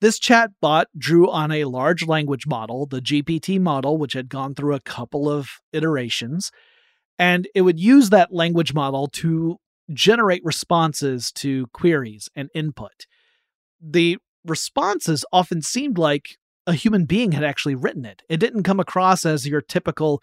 [0.00, 4.74] This chatbot drew on a large language model, the GPT model, which had gone through
[4.74, 6.50] a couple of iterations,
[7.18, 9.58] and it would use that language model to
[9.92, 13.06] generate responses to queries and input.
[13.78, 14.16] The
[14.46, 18.22] responses often seemed like a human being had actually written it.
[18.28, 20.22] It didn't come across as your typical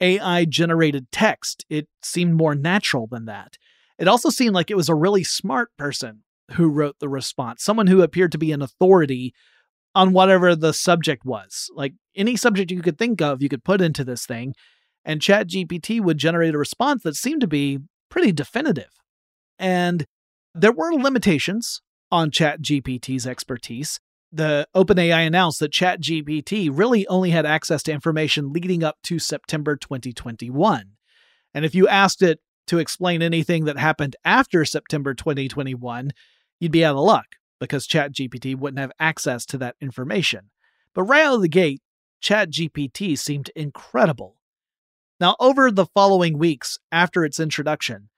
[0.00, 3.56] AI generated text, it seemed more natural than that.
[3.98, 6.22] It also seemed like it was a really smart person
[6.52, 9.34] who wrote the response, someone who appeared to be an authority
[9.94, 11.70] on whatever the subject was.
[11.74, 14.54] Like any subject you could think of, you could put into this thing,
[15.04, 17.78] and ChatGPT would generate a response that seemed to be
[18.10, 18.90] pretty definitive.
[19.58, 20.04] And
[20.54, 21.80] there were limitations
[22.10, 23.98] on ChatGPT's expertise.
[24.32, 29.76] The OpenAI announced that ChatGPT really only had access to information leading up to September
[29.76, 30.92] 2021.
[31.54, 36.10] And if you asked it to explain anything that happened after September 2021,
[36.60, 37.26] you'd be out of luck
[37.60, 40.50] because ChatGPT wouldn't have access to that information.
[40.94, 41.80] But right out of the gate,
[42.22, 44.36] ChatGPT seemed incredible.
[45.20, 48.08] Now, over the following weeks after its introduction,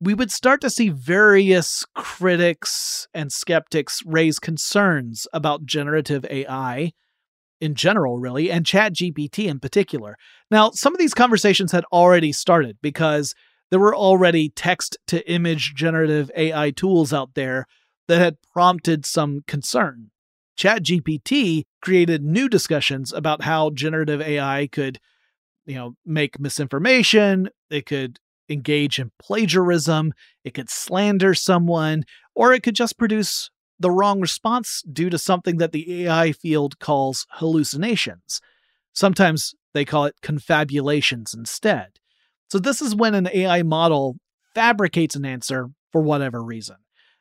[0.00, 6.92] we would start to see various critics and skeptics raise concerns about generative AI
[7.60, 10.16] in general, really, and ChatGPT in particular.
[10.50, 13.34] Now, some of these conversations had already started because
[13.70, 17.66] there were already text to image generative AI tools out there
[18.08, 20.10] that had prompted some concern.
[20.58, 24.98] ChatGPT created new discussions about how generative AI could,
[25.64, 28.18] you know, make misinformation, it could
[28.48, 30.12] engage in plagiarism,
[30.44, 32.02] it could slander someone,
[32.34, 36.78] or it could just produce the wrong response due to something that the AI field
[36.78, 38.40] calls hallucinations.
[38.92, 42.00] Sometimes they call it confabulations instead.
[42.50, 44.16] So this is when an AI model
[44.54, 46.76] fabricates an answer for whatever reason.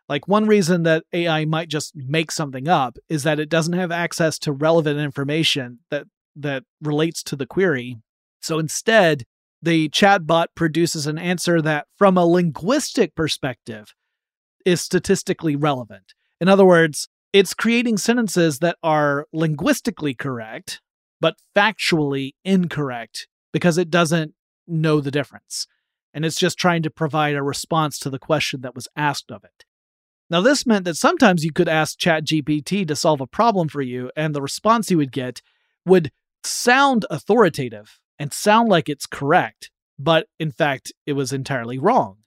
[0.07, 3.91] Like one reason that AI might just make something up is that it doesn't have
[3.91, 6.05] access to relevant information that
[6.35, 7.97] that relates to the query.
[8.41, 9.23] So instead,
[9.61, 13.93] the chatbot produces an answer that, from a linguistic perspective,
[14.65, 16.13] is statistically relevant.
[16.39, 20.81] In other words, it's creating sentences that are linguistically correct,
[21.19, 24.33] but factually incorrect because it doesn't
[24.69, 25.67] know the difference.
[26.13, 29.43] And it's just trying to provide a response to the question that was asked of
[29.43, 29.65] it.
[30.29, 34.11] Now, this meant that sometimes you could ask ChatGPT to solve a problem for you,
[34.15, 35.41] and the response you would get
[35.85, 36.11] would
[36.43, 42.17] sound authoritative and sound like it's correct, but in fact, it was entirely wrong.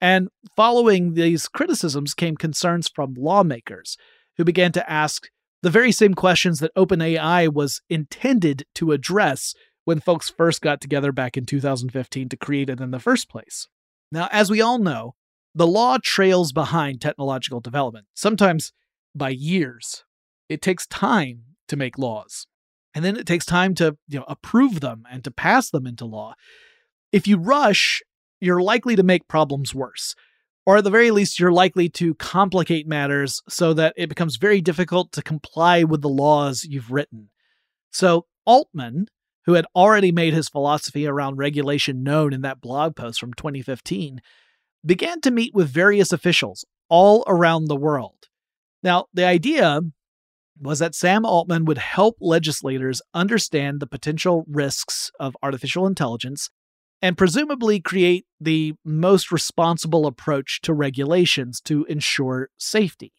[0.00, 3.96] And following these criticisms came concerns from lawmakers
[4.36, 5.28] who began to ask
[5.62, 11.12] the very same questions that OpenAI was intended to address when folks first got together
[11.12, 13.68] back in 2015 to create it in the first place.
[14.12, 15.14] Now, as we all know,
[15.54, 18.72] the law trails behind technological development, sometimes
[19.14, 20.04] by years.
[20.48, 22.46] It takes time to make laws.
[22.94, 26.04] And then it takes time to, you know, approve them and to pass them into
[26.04, 26.34] law.
[27.12, 28.02] If you rush,
[28.40, 30.14] you're likely to make problems worse.
[30.66, 34.60] Or at the very least, you're likely to complicate matters so that it becomes very
[34.60, 37.30] difficult to comply with the laws you've written.
[37.92, 39.06] So, Altman,
[39.46, 44.20] who had already made his philosophy around regulation known in that blog post from 2015,
[44.84, 48.28] began to meet with various officials all around the world.
[48.82, 49.80] Now, the idea
[50.60, 56.50] was that Sam Altman would help legislators understand the potential risks of artificial intelligence
[57.02, 63.12] and presumably create the most responsible approach to regulations to ensure safety.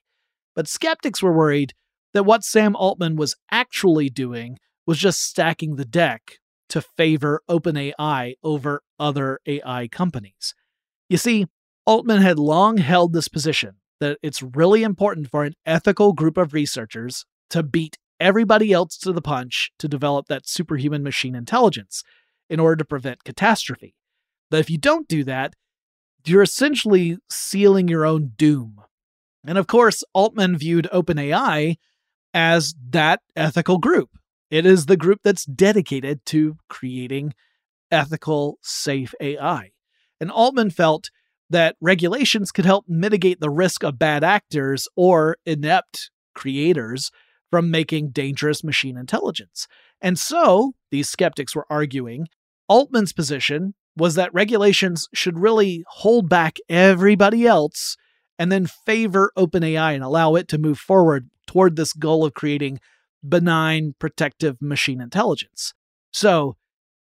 [0.55, 1.73] But skeptics were worried
[2.13, 4.57] that what Sam Altman was actually doing
[4.91, 10.53] was just stacking the deck to favor OpenAI over other AI companies.
[11.07, 11.47] You see,
[11.85, 16.53] Altman had long held this position that it's really important for an ethical group of
[16.53, 22.03] researchers to beat everybody else to the punch to develop that superhuman machine intelligence
[22.49, 23.95] in order to prevent catastrophe.
[24.49, 25.53] But if you don't do that,
[26.25, 28.81] you're essentially sealing your own doom.
[29.47, 31.77] And of course, Altman viewed OpenAI
[32.33, 34.09] as that ethical group.
[34.51, 37.33] It is the group that's dedicated to creating
[37.89, 39.71] ethical, safe AI.
[40.19, 41.09] And Altman felt
[41.49, 47.11] that regulations could help mitigate the risk of bad actors or inept creators
[47.49, 49.67] from making dangerous machine intelligence.
[50.01, 52.27] And so, these skeptics were arguing,
[52.67, 57.95] Altman's position was that regulations should really hold back everybody else
[58.37, 62.79] and then favor OpenAI and allow it to move forward toward this goal of creating
[63.27, 65.73] benign, protective machine intelligence.
[66.11, 66.55] So,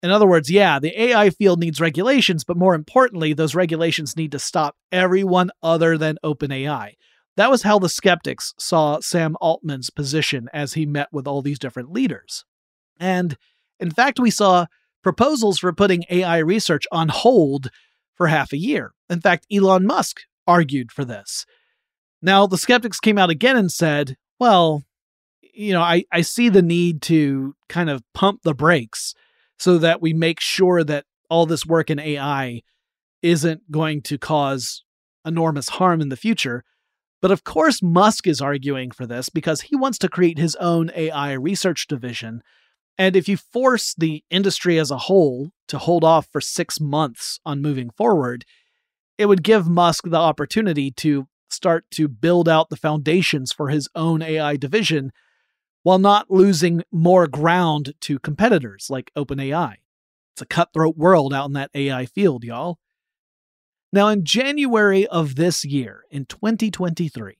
[0.02, 4.32] in other words, yeah, the AI field needs regulations, but more importantly, those regulations need
[4.32, 6.92] to stop everyone other than OpenAI.
[7.36, 11.58] That was how the skeptics saw Sam Altman's position as he met with all these
[11.58, 12.44] different leaders.
[12.98, 13.36] And
[13.78, 14.66] in fact, we saw
[15.02, 17.70] proposals for putting AI research on hold
[18.14, 18.92] for half a year.
[19.08, 21.46] In fact, Elon Musk argued for this.
[22.20, 24.84] Now, the skeptics came out again and said, well,
[25.58, 29.14] you know, I, I see the need to kind of pump the brakes
[29.58, 32.62] so that we make sure that all this work in AI
[33.22, 34.84] isn't going to cause
[35.24, 36.64] enormous harm in the future.
[37.20, 40.90] But of course, Musk is arguing for this because he wants to create his own
[40.94, 42.42] AI research division
[42.98, 47.38] and if you force the industry as a whole to hold off for six months
[47.46, 48.44] on moving forward,
[49.16, 53.88] it would give Musk the opportunity to start to build out the foundations for his
[53.94, 55.12] own AI division
[55.82, 59.76] while not losing more ground to competitors like OpenAI.
[60.34, 62.78] It's a cutthroat world out in that AI field, y'all.
[63.92, 67.38] Now, in January of this year, in 2023,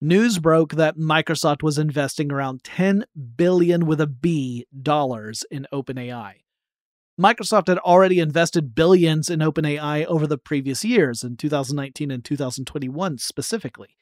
[0.00, 3.04] news broke that Microsoft was investing around 10
[3.36, 6.34] billion with a B dollars in OpenAI.
[7.20, 13.18] Microsoft had already invested billions in OpenAI over the previous years, in 2019 and 2021
[13.18, 13.96] specifically.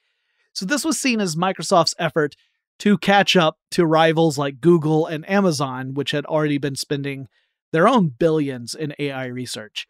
[0.52, 2.36] So this was seen as Microsoft's effort
[2.78, 7.28] to catch up to rivals like Google and Amazon, which had already been spending
[7.72, 9.86] their own billions in AI research.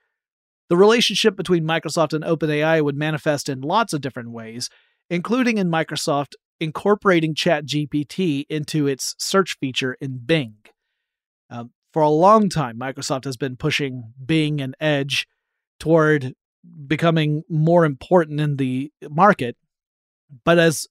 [0.69, 4.69] The relationship between Microsoft and OpenAI would manifest in lots of different ways,
[5.11, 10.57] including in Microsoft incorporating ChatGPT into its search feature in Bing.
[11.51, 15.27] Uh, for a long time, Microsoft has been pushing Bing and Edge
[15.79, 16.35] toward
[16.87, 19.57] becoming more important in the market,
[20.45, 20.87] but has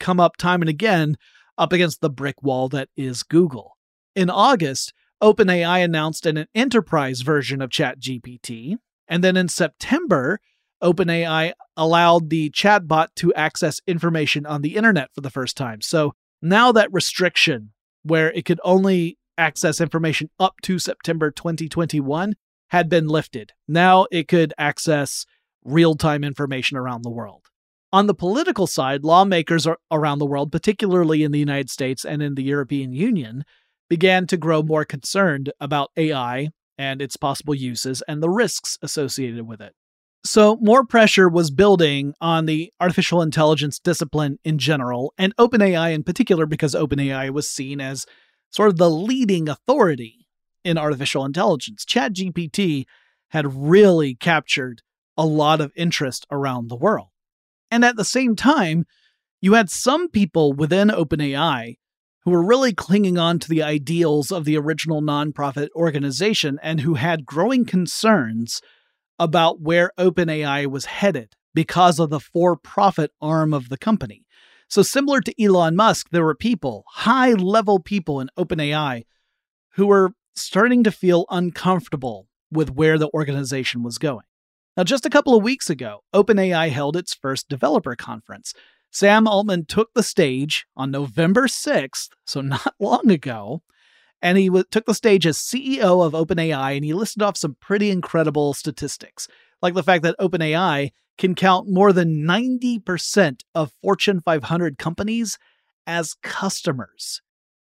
[0.00, 1.16] come up time and again
[1.58, 3.76] up against the brick wall that is Google.
[4.14, 4.92] In August,
[5.22, 8.76] OpenAI announced an enterprise version of ChatGPT,
[9.08, 10.40] and then in September,
[10.82, 15.80] OpenAI allowed the chatbot to access information on the internet for the first time.
[15.80, 17.72] So now that restriction,
[18.02, 22.34] where it could only access information up to September 2021,
[22.68, 23.52] had been lifted.
[23.68, 25.26] Now it could access
[25.64, 27.49] real time information around the world.
[27.92, 32.36] On the political side, lawmakers around the world, particularly in the United States and in
[32.36, 33.44] the European Union,
[33.88, 39.46] began to grow more concerned about AI and its possible uses and the risks associated
[39.46, 39.74] with it.
[40.24, 46.04] So, more pressure was building on the artificial intelligence discipline in general, and OpenAI in
[46.04, 48.06] particular, because OpenAI was seen as
[48.50, 50.26] sort of the leading authority
[50.62, 51.84] in artificial intelligence.
[51.84, 52.84] ChatGPT
[53.30, 54.82] had really captured
[55.16, 57.08] a lot of interest around the world.
[57.70, 58.84] And at the same time,
[59.40, 61.76] you had some people within OpenAI
[62.24, 66.94] who were really clinging on to the ideals of the original nonprofit organization and who
[66.94, 68.60] had growing concerns
[69.18, 74.24] about where OpenAI was headed because of the for profit arm of the company.
[74.68, 79.04] So, similar to Elon Musk, there were people, high level people in OpenAI,
[79.74, 84.24] who were starting to feel uncomfortable with where the organization was going.
[84.80, 88.54] Now, just a couple of weeks ago, OpenAI held its first developer conference.
[88.90, 93.60] Sam Altman took the stage on November 6th, so not long ago,
[94.22, 97.58] and he w- took the stage as CEO of OpenAI and he listed off some
[97.60, 99.28] pretty incredible statistics,
[99.60, 105.38] like the fact that OpenAI can count more than 90% of Fortune 500 companies
[105.86, 107.20] as customers.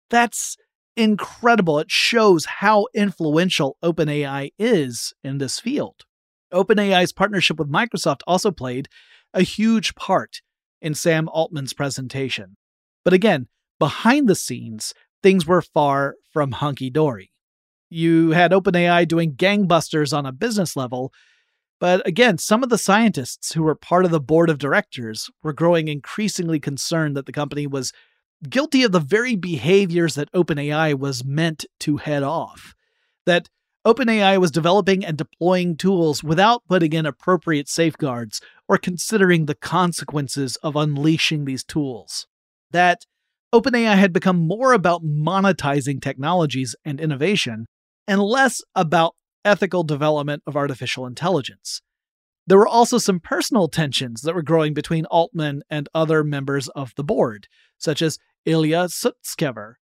[0.09, 0.55] That's
[0.95, 1.79] incredible.
[1.79, 6.05] It shows how influential OpenAI is in this field.
[6.51, 8.87] OpenAI's partnership with Microsoft also played
[9.33, 10.41] a huge part
[10.81, 12.57] in Sam Altman's presentation.
[13.03, 13.47] But again,
[13.79, 17.31] behind the scenes, things were far from hunky dory.
[17.89, 21.11] You had OpenAI doing gangbusters on a business level,
[21.79, 25.53] but again, some of the scientists who were part of the board of directors were
[25.53, 27.93] growing increasingly concerned that the company was
[28.47, 32.75] guilty of the very behaviors that OpenAI was meant to head off.
[33.25, 33.49] That
[33.89, 40.57] OpenAI was developing and deploying tools without putting in appropriate safeguards or considering the consequences
[40.57, 42.27] of unleashing these tools.
[42.69, 43.07] That
[43.51, 47.65] OpenAI had become more about monetizing technologies and innovation
[48.07, 51.81] and less about ethical development of artificial intelligence.
[52.45, 56.93] There were also some personal tensions that were growing between Altman and other members of
[56.95, 57.47] the board,
[57.79, 59.75] such as Ilya Sutskever.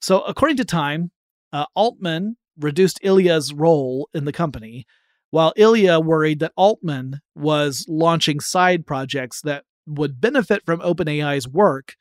[0.00, 1.12] So, according to Time,
[1.52, 4.86] uh, Altman reduced Ilya's role in the company,
[5.30, 11.94] while Ilya worried that Altman was launching side projects that would benefit from OpenAI's work,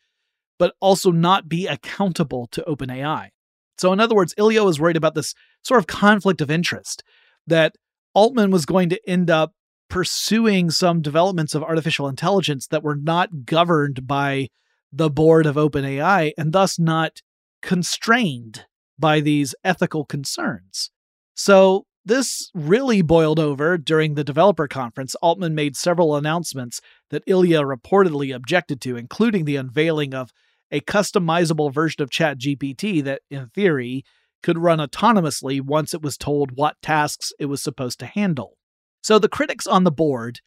[0.59, 3.29] but also not be accountable to OpenAI.
[3.77, 5.33] So, in other words, Ilya was worried about this
[5.63, 7.03] sort of conflict of interest
[7.47, 7.75] that
[8.13, 9.53] Altman was going to end up
[9.89, 14.47] pursuing some developments of artificial intelligence that were not governed by
[14.91, 17.21] the board of OpenAI and thus not
[17.61, 18.65] constrained
[19.01, 20.89] by these ethical concerns.
[21.35, 25.13] So, this really boiled over during the developer conference.
[25.15, 26.81] Altman made several announcements
[27.11, 30.31] that Ilya reportedly objected to, including the unveiling of
[30.71, 34.03] a customizable version of ChatGPT that, in theory,
[34.41, 38.57] could run autonomously once it was told what tasks it was supposed to handle.
[39.03, 40.39] So the critics on the board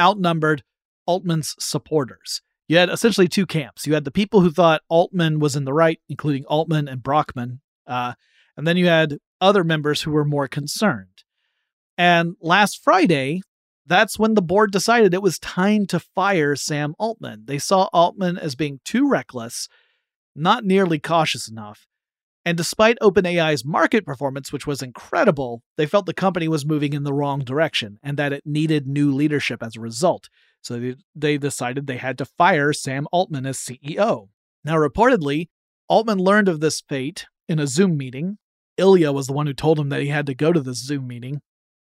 [0.00, 0.62] outnumbered
[1.06, 2.40] Altman's supporters.
[2.66, 3.86] You had essentially two camps.
[3.86, 7.60] You had the people who thought Altman was in the right, including Altman and Brockman,
[7.86, 8.14] uh,
[8.56, 11.24] and then you had other members who were more concerned.
[11.96, 13.42] And last Friday,
[13.86, 17.44] that's when the board decided it was time to fire Sam Altman.
[17.46, 19.68] They saw Altman as being too reckless,
[20.34, 21.86] not nearly cautious enough.
[22.46, 27.02] And despite OpenAI's market performance, which was incredible, they felt the company was moving in
[27.02, 30.28] the wrong direction and that it needed new leadership as a result.
[30.60, 34.28] So they decided they had to fire Sam Altman as CEO.
[34.62, 35.48] Now, reportedly,
[35.88, 38.38] Altman learned of this fate in a Zoom meeting.
[38.76, 41.06] Ilya was the one who told him that he had to go to this Zoom
[41.06, 41.40] meeting.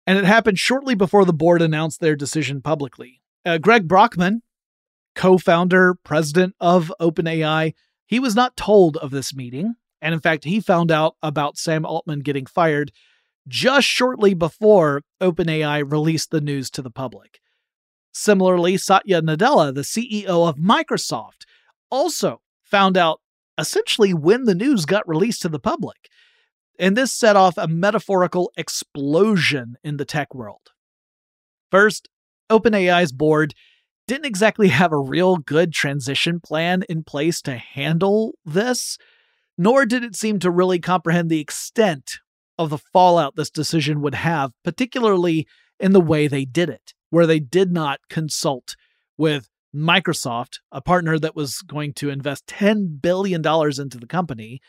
[0.06, 3.22] And it happened shortly before the board announced their decision publicly.
[3.44, 4.42] Uh, Greg Brockman,
[5.14, 7.72] co founder, president of OpenAI,
[8.06, 9.74] he was not told of this meeting.
[10.02, 12.92] And in fact, he found out about Sam Altman getting fired
[13.48, 17.40] just shortly before OpenAI released the news to the public.
[18.12, 21.44] Similarly, Satya Nadella, the CEO of Microsoft,
[21.90, 23.20] also found out
[23.58, 26.08] essentially when the news got released to the public.
[26.78, 30.72] And this set off a metaphorical explosion in the tech world.
[31.70, 32.08] First,
[32.50, 33.54] OpenAI's board
[34.06, 38.98] didn't exactly have a real good transition plan in place to handle this,
[39.56, 42.18] nor did it seem to really comprehend the extent
[42.58, 45.46] of the fallout this decision would have, particularly
[45.80, 48.76] in the way they did it, where they did not consult
[49.16, 54.60] with Microsoft, a partner that was going to invest $10 billion into the company,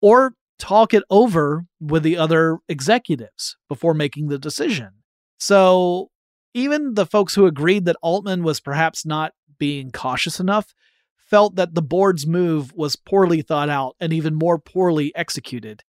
[0.00, 4.90] or talk it over with the other executives before making the decision.
[5.38, 6.10] So
[6.54, 10.74] even the folks who agreed that Altman was perhaps not being cautious enough
[11.16, 15.82] felt that the board's move was poorly thought out and even more poorly executed.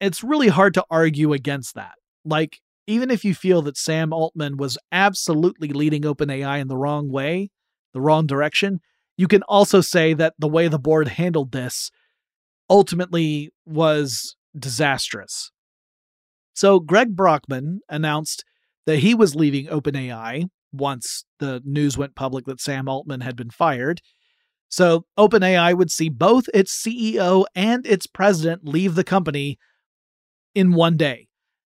[0.00, 1.94] It's really hard to argue against that.
[2.24, 7.10] Like, even if you feel that Sam Altman was absolutely leading OpenAI in the wrong
[7.10, 7.50] way,
[7.92, 8.80] the wrong direction,
[9.16, 11.90] you can also say that the way the board handled this
[12.68, 15.50] ultimately was disastrous.
[16.54, 18.44] So, Greg Brockman announced
[18.86, 23.50] that he was leaving OpenAI once the news went public that Sam Altman had been
[23.50, 24.00] fired.
[24.68, 29.58] So, OpenAI would see both its CEO and its president leave the company
[30.54, 31.28] in one day.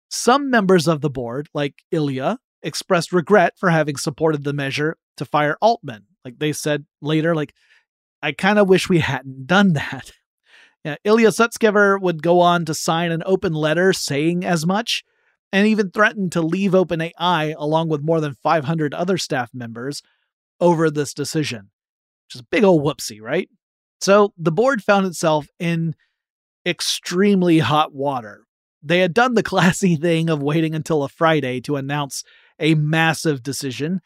[0.08, 5.24] Some members of the board, like Ilya, expressed regret for having supported the measure to
[5.24, 6.06] fire Altman.
[6.24, 7.54] Like they said later, like,
[8.22, 10.12] I kind of wish we hadn't done that.
[10.84, 15.02] Yeah, Ilya Sutskever would go on to sign an open letter saying as much,
[15.52, 20.02] and even threatened to leave OpenAI along with more than 500 other staff members
[20.60, 21.70] over this decision.
[22.26, 23.48] Which is a big old whoopsie, right?
[24.00, 25.96] So the board found itself in
[26.64, 28.44] extremely hot water.
[28.82, 32.22] They had done the classy thing of waiting until a Friday to announce
[32.58, 34.00] a massive decision.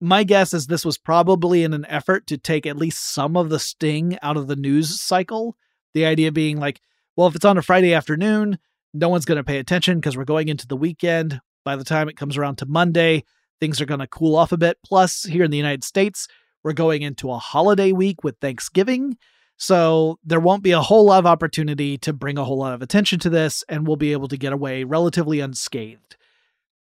[0.00, 3.48] My guess is this was probably in an effort to take at least some of
[3.48, 5.56] the sting out of the news cycle.
[5.94, 6.80] The idea being like,
[7.16, 8.58] well, if it's on a Friday afternoon,
[8.92, 11.40] no one's going to pay attention because we're going into the weekend.
[11.64, 13.24] By the time it comes around to Monday,
[13.58, 14.76] things are going to cool off a bit.
[14.84, 16.28] Plus, here in the United States,
[16.62, 19.16] we're going into a holiday week with Thanksgiving.
[19.56, 22.82] So there won't be a whole lot of opportunity to bring a whole lot of
[22.82, 26.16] attention to this, and we'll be able to get away relatively unscathed.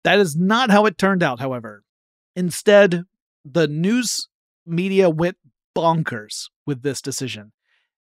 [0.03, 1.83] That is not how it turned out, however.
[2.39, 3.03] Instead,
[3.43, 4.29] the news
[4.65, 5.35] media went
[5.75, 7.51] bonkers with this decision.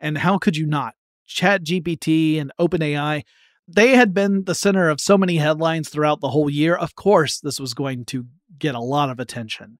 [0.01, 0.95] And how could you not?
[1.29, 3.23] ChatGPT and OpenAI,
[3.69, 6.75] they had been the center of so many headlines throughout the whole year.
[6.75, 8.27] Of course, this was going to
[8.59, 9.79] get a lot of attention.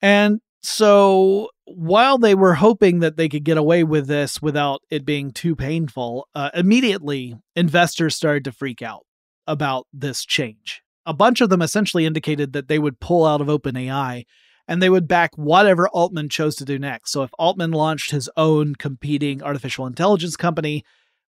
[0.00, 5.04] And so while they were hoping that they could get away with this without it
[5.04, 9.04] being too painful, uh, immediately investors started to freak out
[9.46, 10.82] about this change.
[11.06, 14.24] A bunch of them essentially indicated that they would pull out of OpenAI
[14.68, 17.10] and they would back whatever Altman chose to do next.
[17.10, 20.84] So if Altman launched his own competing artificial intelligence company,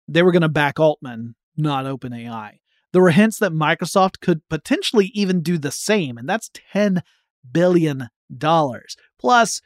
[0.07, 2.59] they were going to back Altman, not OpenAI.
[2.93, 7.03] There were hints that Microsoft could potentially even do the same, and that's 10
[7.51, 8.97] billion dollars.
[9.19, 9.61] Plus,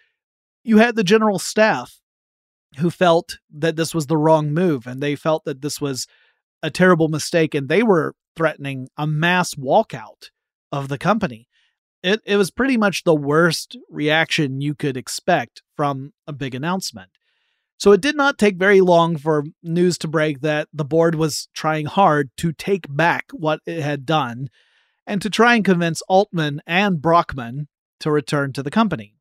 [0.62, 2.00] you had the general staff
[2.78, 6.06] who felt that this was the wrong move and they felt that this was
[6.64, 10.30] a terrible mistake and they were threatening a mass walkout
[10.72, 11.46] of the company.
[12.02, 17.10] It, it was pretty much the worst reaction you could expect from a big announcement.
[17.76, 21.48] So it did not take very long for news to break that the board was
[21.54, 24.48] trying hard to take back what it had done
[25.06, 27.68] and to try and convince Altman and Brockman
[28.00, 29.16] to return to the company.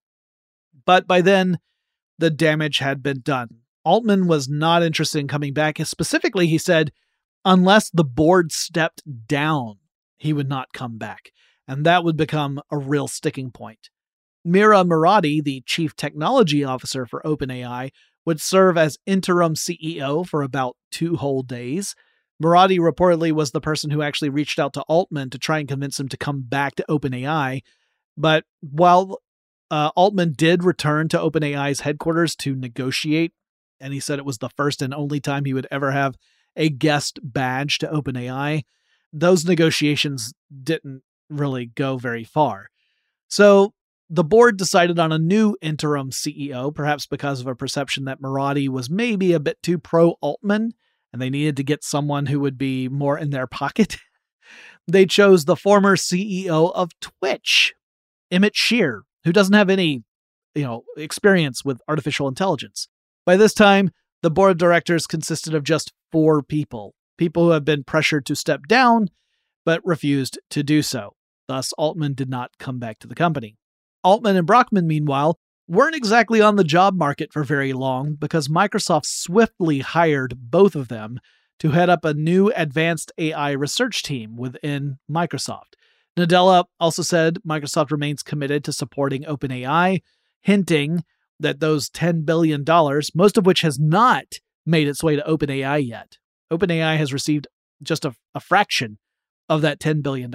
[0.85, 1.59] But by then,
[2.19, 3.49] the damage had been done.
[3.83, 5.77] Altman was not interested in coming back.
[5.85, 6.93] Specifically, he said,
[7.45, 9.77] unless the board stepped down,
[10.17, 11.31] he would not come back.
[11.67, 13.89] And that would become a real sticking point.
[14.45, 17.91] Mira Murati, the chief technology officer for OpenAI,
[18.25, 21.95] would serve as interim CEO for about two whole days.
[22.41, 25.99] Murati reportedly was the person who actually reached out to Altman to try and convince
[25.99, 27.61] him to come back to OpenAI,
[28.17, 29.21] but while
[29.71, 33.33] uh, Altman did return to OpenAI's headquarters to negotiate,
[33.79, 36.15] and he said it was the first and only time he would ever have
[36.55, 38.63] a guest badge to OpenAI,
[39.11, 40.33] those negotiations
[40.63, 42.69] didn't really go very far.
[43.27, 43.73] So
[44.09, 48.69] the board decided on a new interim CEO, perhaps because of a perception that Murati
[48.69, 50.73] was maybe a bit too pro Altman
[51.11, 53.97] and they needed to get someone who would be more in their pocket.
[54.87, 57.73] they chose the former CEO of Twitch,
[58.31, 60.03] Emmett Shear, who doesn't have any,
[60.55, 62.87] you know, experience with artificial intelligence.
[63.25, 63.91] By this time,
[64.23, 68.35] the board of directors consisted of just four people, people who have been pressured to
[68.35, 69.09] step down
[69.65, 71.13] but refused to do so.
[71.47, 73.57] Thus, Altman did not come back to the company.
[74.03, 79.05] Altman and Brockman, meanwhile, weren't exactly on the job market for very long because Microsoft
[79.05, 81.19] swiftly hired both of them
[81.59, 85.75] to head up a new advanced AI research team within Microsoft.
[86.17, 90.01] Nadella also said Microsoft remains committed to supporting OpenAI,
[90.41, 91.03] hinting
[91.39, 92.63] that those $10 billion,
[93.15, 94.25] most of which has not
[94.65, 96.17] made its way to OpenAI yet.
[96.51, 97.47] OpenAI has received
[97.81, 98.97] just a, a fraction
[99.49, 100.31] of that $10 billion.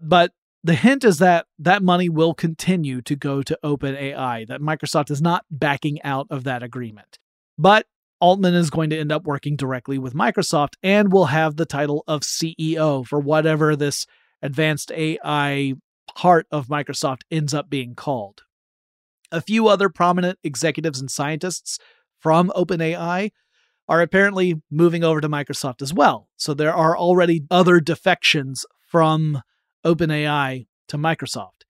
[0.00, 5.10] But the hint is that that money will continue to go to OpenAI, that Microsoft
[5.10, 7.18] is not backing out of that agreement.
[7.58, 7.86] But
[8.20, 12.04] Altman is going to end up working directly with Microsoft and will have the title
[12.06, 14.06] of CEO for whatever this
[14.42, 15.74] advanced AI
[16.14, 18.42] part of Microsoft ends up being called.
[19.32, 21.78] A few other prominent executives and scientists
[22.18, 23.30] from OpenAI
[23.88, 26.28] are apparently moving over to Microsoft as well.
[26.36, 29.42] So there are already other defections from
[29.84, 31.64] OpenAI to Microsoft.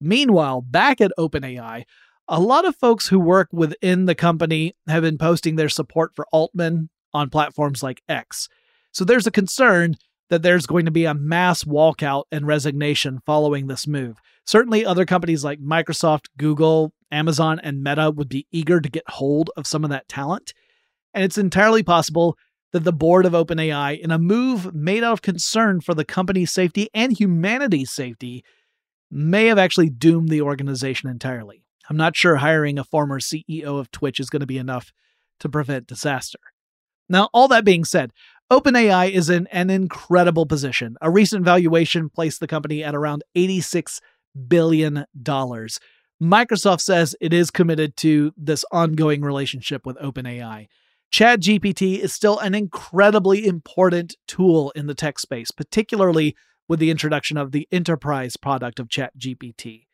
[0.00, 1.84] Meanwhile, back at OpenAI,
[2.28, 6.26] a lot of folks who work within the company have been posting their support for
[6.30, 8.48] Altman on platforms like X.
[8.92, 9.94] So there's a concern
[10.30, 14.18] that there's going to be a mass walkout and resignation following this move.
[14.44, 19.50] Certainly, other companies like Microsoft, Google, Amazon, and Meta would be eager to get hold
[19.56, 20.52] of some of that talent.
[21.14, 22.36] And it's entirely possible
[22.72, 26.52] that the board of OpenAI, in a move made out of concern for the company's
[26.52, 28.44] safety and humanity's safety,
[29.10, 31.64] may have actually doomed the organization entirely.
[31.88, 34.92] I'm not sure hiring a former CEO of Twitch is going to be enough
[35.40, 36.38] to prevent disaster.
[37.08, 38.12] Now, all that being said,
[38.50, 40.96] OpenAI is in an incredible position.
[41.02, 44.00] A recent valuation placed the company at around $86
[44.48, 45.04] billion.
[46.22, 50.66] Microsoft says it is committed to this ongoing relationship with OpenAI.
[51.12, 56.34] ChatGPT is still an incredibly important tool in the tech space, particularly
[56.68, 59.84] with the introduction of the enterprise product of ChatGPT.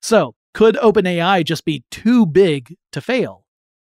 [0.00, 3.44] So, could OpenAI just be too big to fail?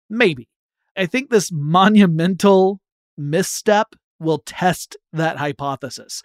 [0.08, 0.48] Maybe.
[0.96, 2.80] I think this monumental
[3.18, 6.22] misstep will test that hypothesis.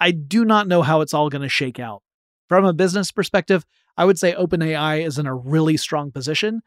[0.00, 2.02] I do not know how it's all going to shake out.
[2.48, 3.64] From a business perspective,
[3.96, 6.60] I would say OpenAI is in a really strong position.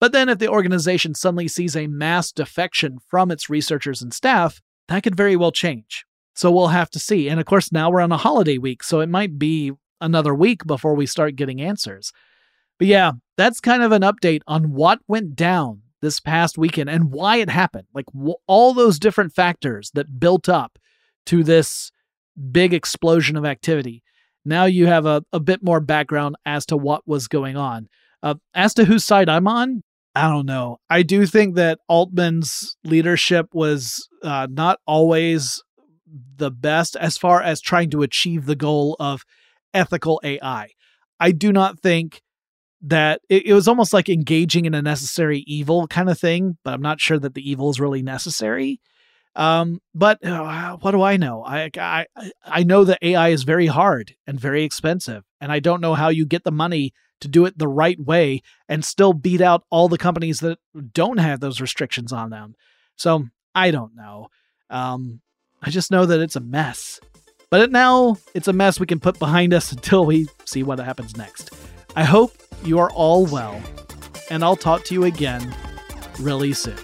[0.00, 4.60] But then, if the organization suddenly sees a mass defection from its researchers and staff,
[4.88, 6.04] that could very well change.
[6.34, 7.28] So we'll have to see.
[7.28, 10.66] And of course, now we're on a holiday week, so it might be another week
[10.66, 12.12] before we start getting answers.
[12.78, 17.10] But yeah, that's kind of an update on what went down this past weekend and
[17.10, 17.88] why it happened.
[17.94, 20.78] Like w- all those different factors that built up
[21.26, 21.90] to this
[22.52, 24.02] big explosion of activity.
[24.44, 27.88] Now you have a, a bit more background as to what was going on.
[28.22, 29.82] Uh, as to whose side I'm on,
[30.14, 30.78] I don't know.
[30.88, 35.62] I do think that Altman's leadership was uh, not always
[36.36, 39.24] the best as far as trying to achieve the goal of
[39.72, 40.68] ethical AI.
[41.18, 42.20] I do not think
[42.84, 46.74] that it, it, was almost like engaging in a necessary evil kind of thing, but
[46.74, 48.80] I'm not sure that the evil is really necessary.
[49.34, 51.42] Um, but uh, what do I know?
[51.44, 52.06] I, I
[52.44, 56.08] I know that AI is very hard and very expensive, and I don't know how
[56.08, 59.88] you get the money to do it the right way and still beat out all
[59.88, 60.58] the companies that
[60.92, 62.54] don't have those restrictions on them.
[62.96, 64.28] So I don't know.
[64.70, 65.20] Um,
[65.62, 67.00] I just know that it's a mess.
[67.50, 71.16] But now it's a mess we can put behind us until we see what happens
[71.16, 71.50] next.
[71.96, 72.32] I hope
[72.64, 73.62] you are all well,
[74.28, 75.54] and I'll talk to you again
[76.18, 76.76] really soon.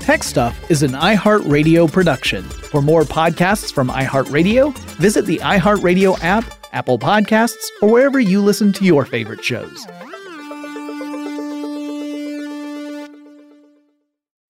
[0.00, 2.42] Tech Stuff is an iHeartRadio production.
[2.42, 8.72] For more podcasts from iHeartRadio, visit the iHeartRadio app, Apple Podcasts, or wherever you listen
[8.72, 9.86] to your favorite shows.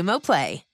[0.00, 0.69] Xumo Play.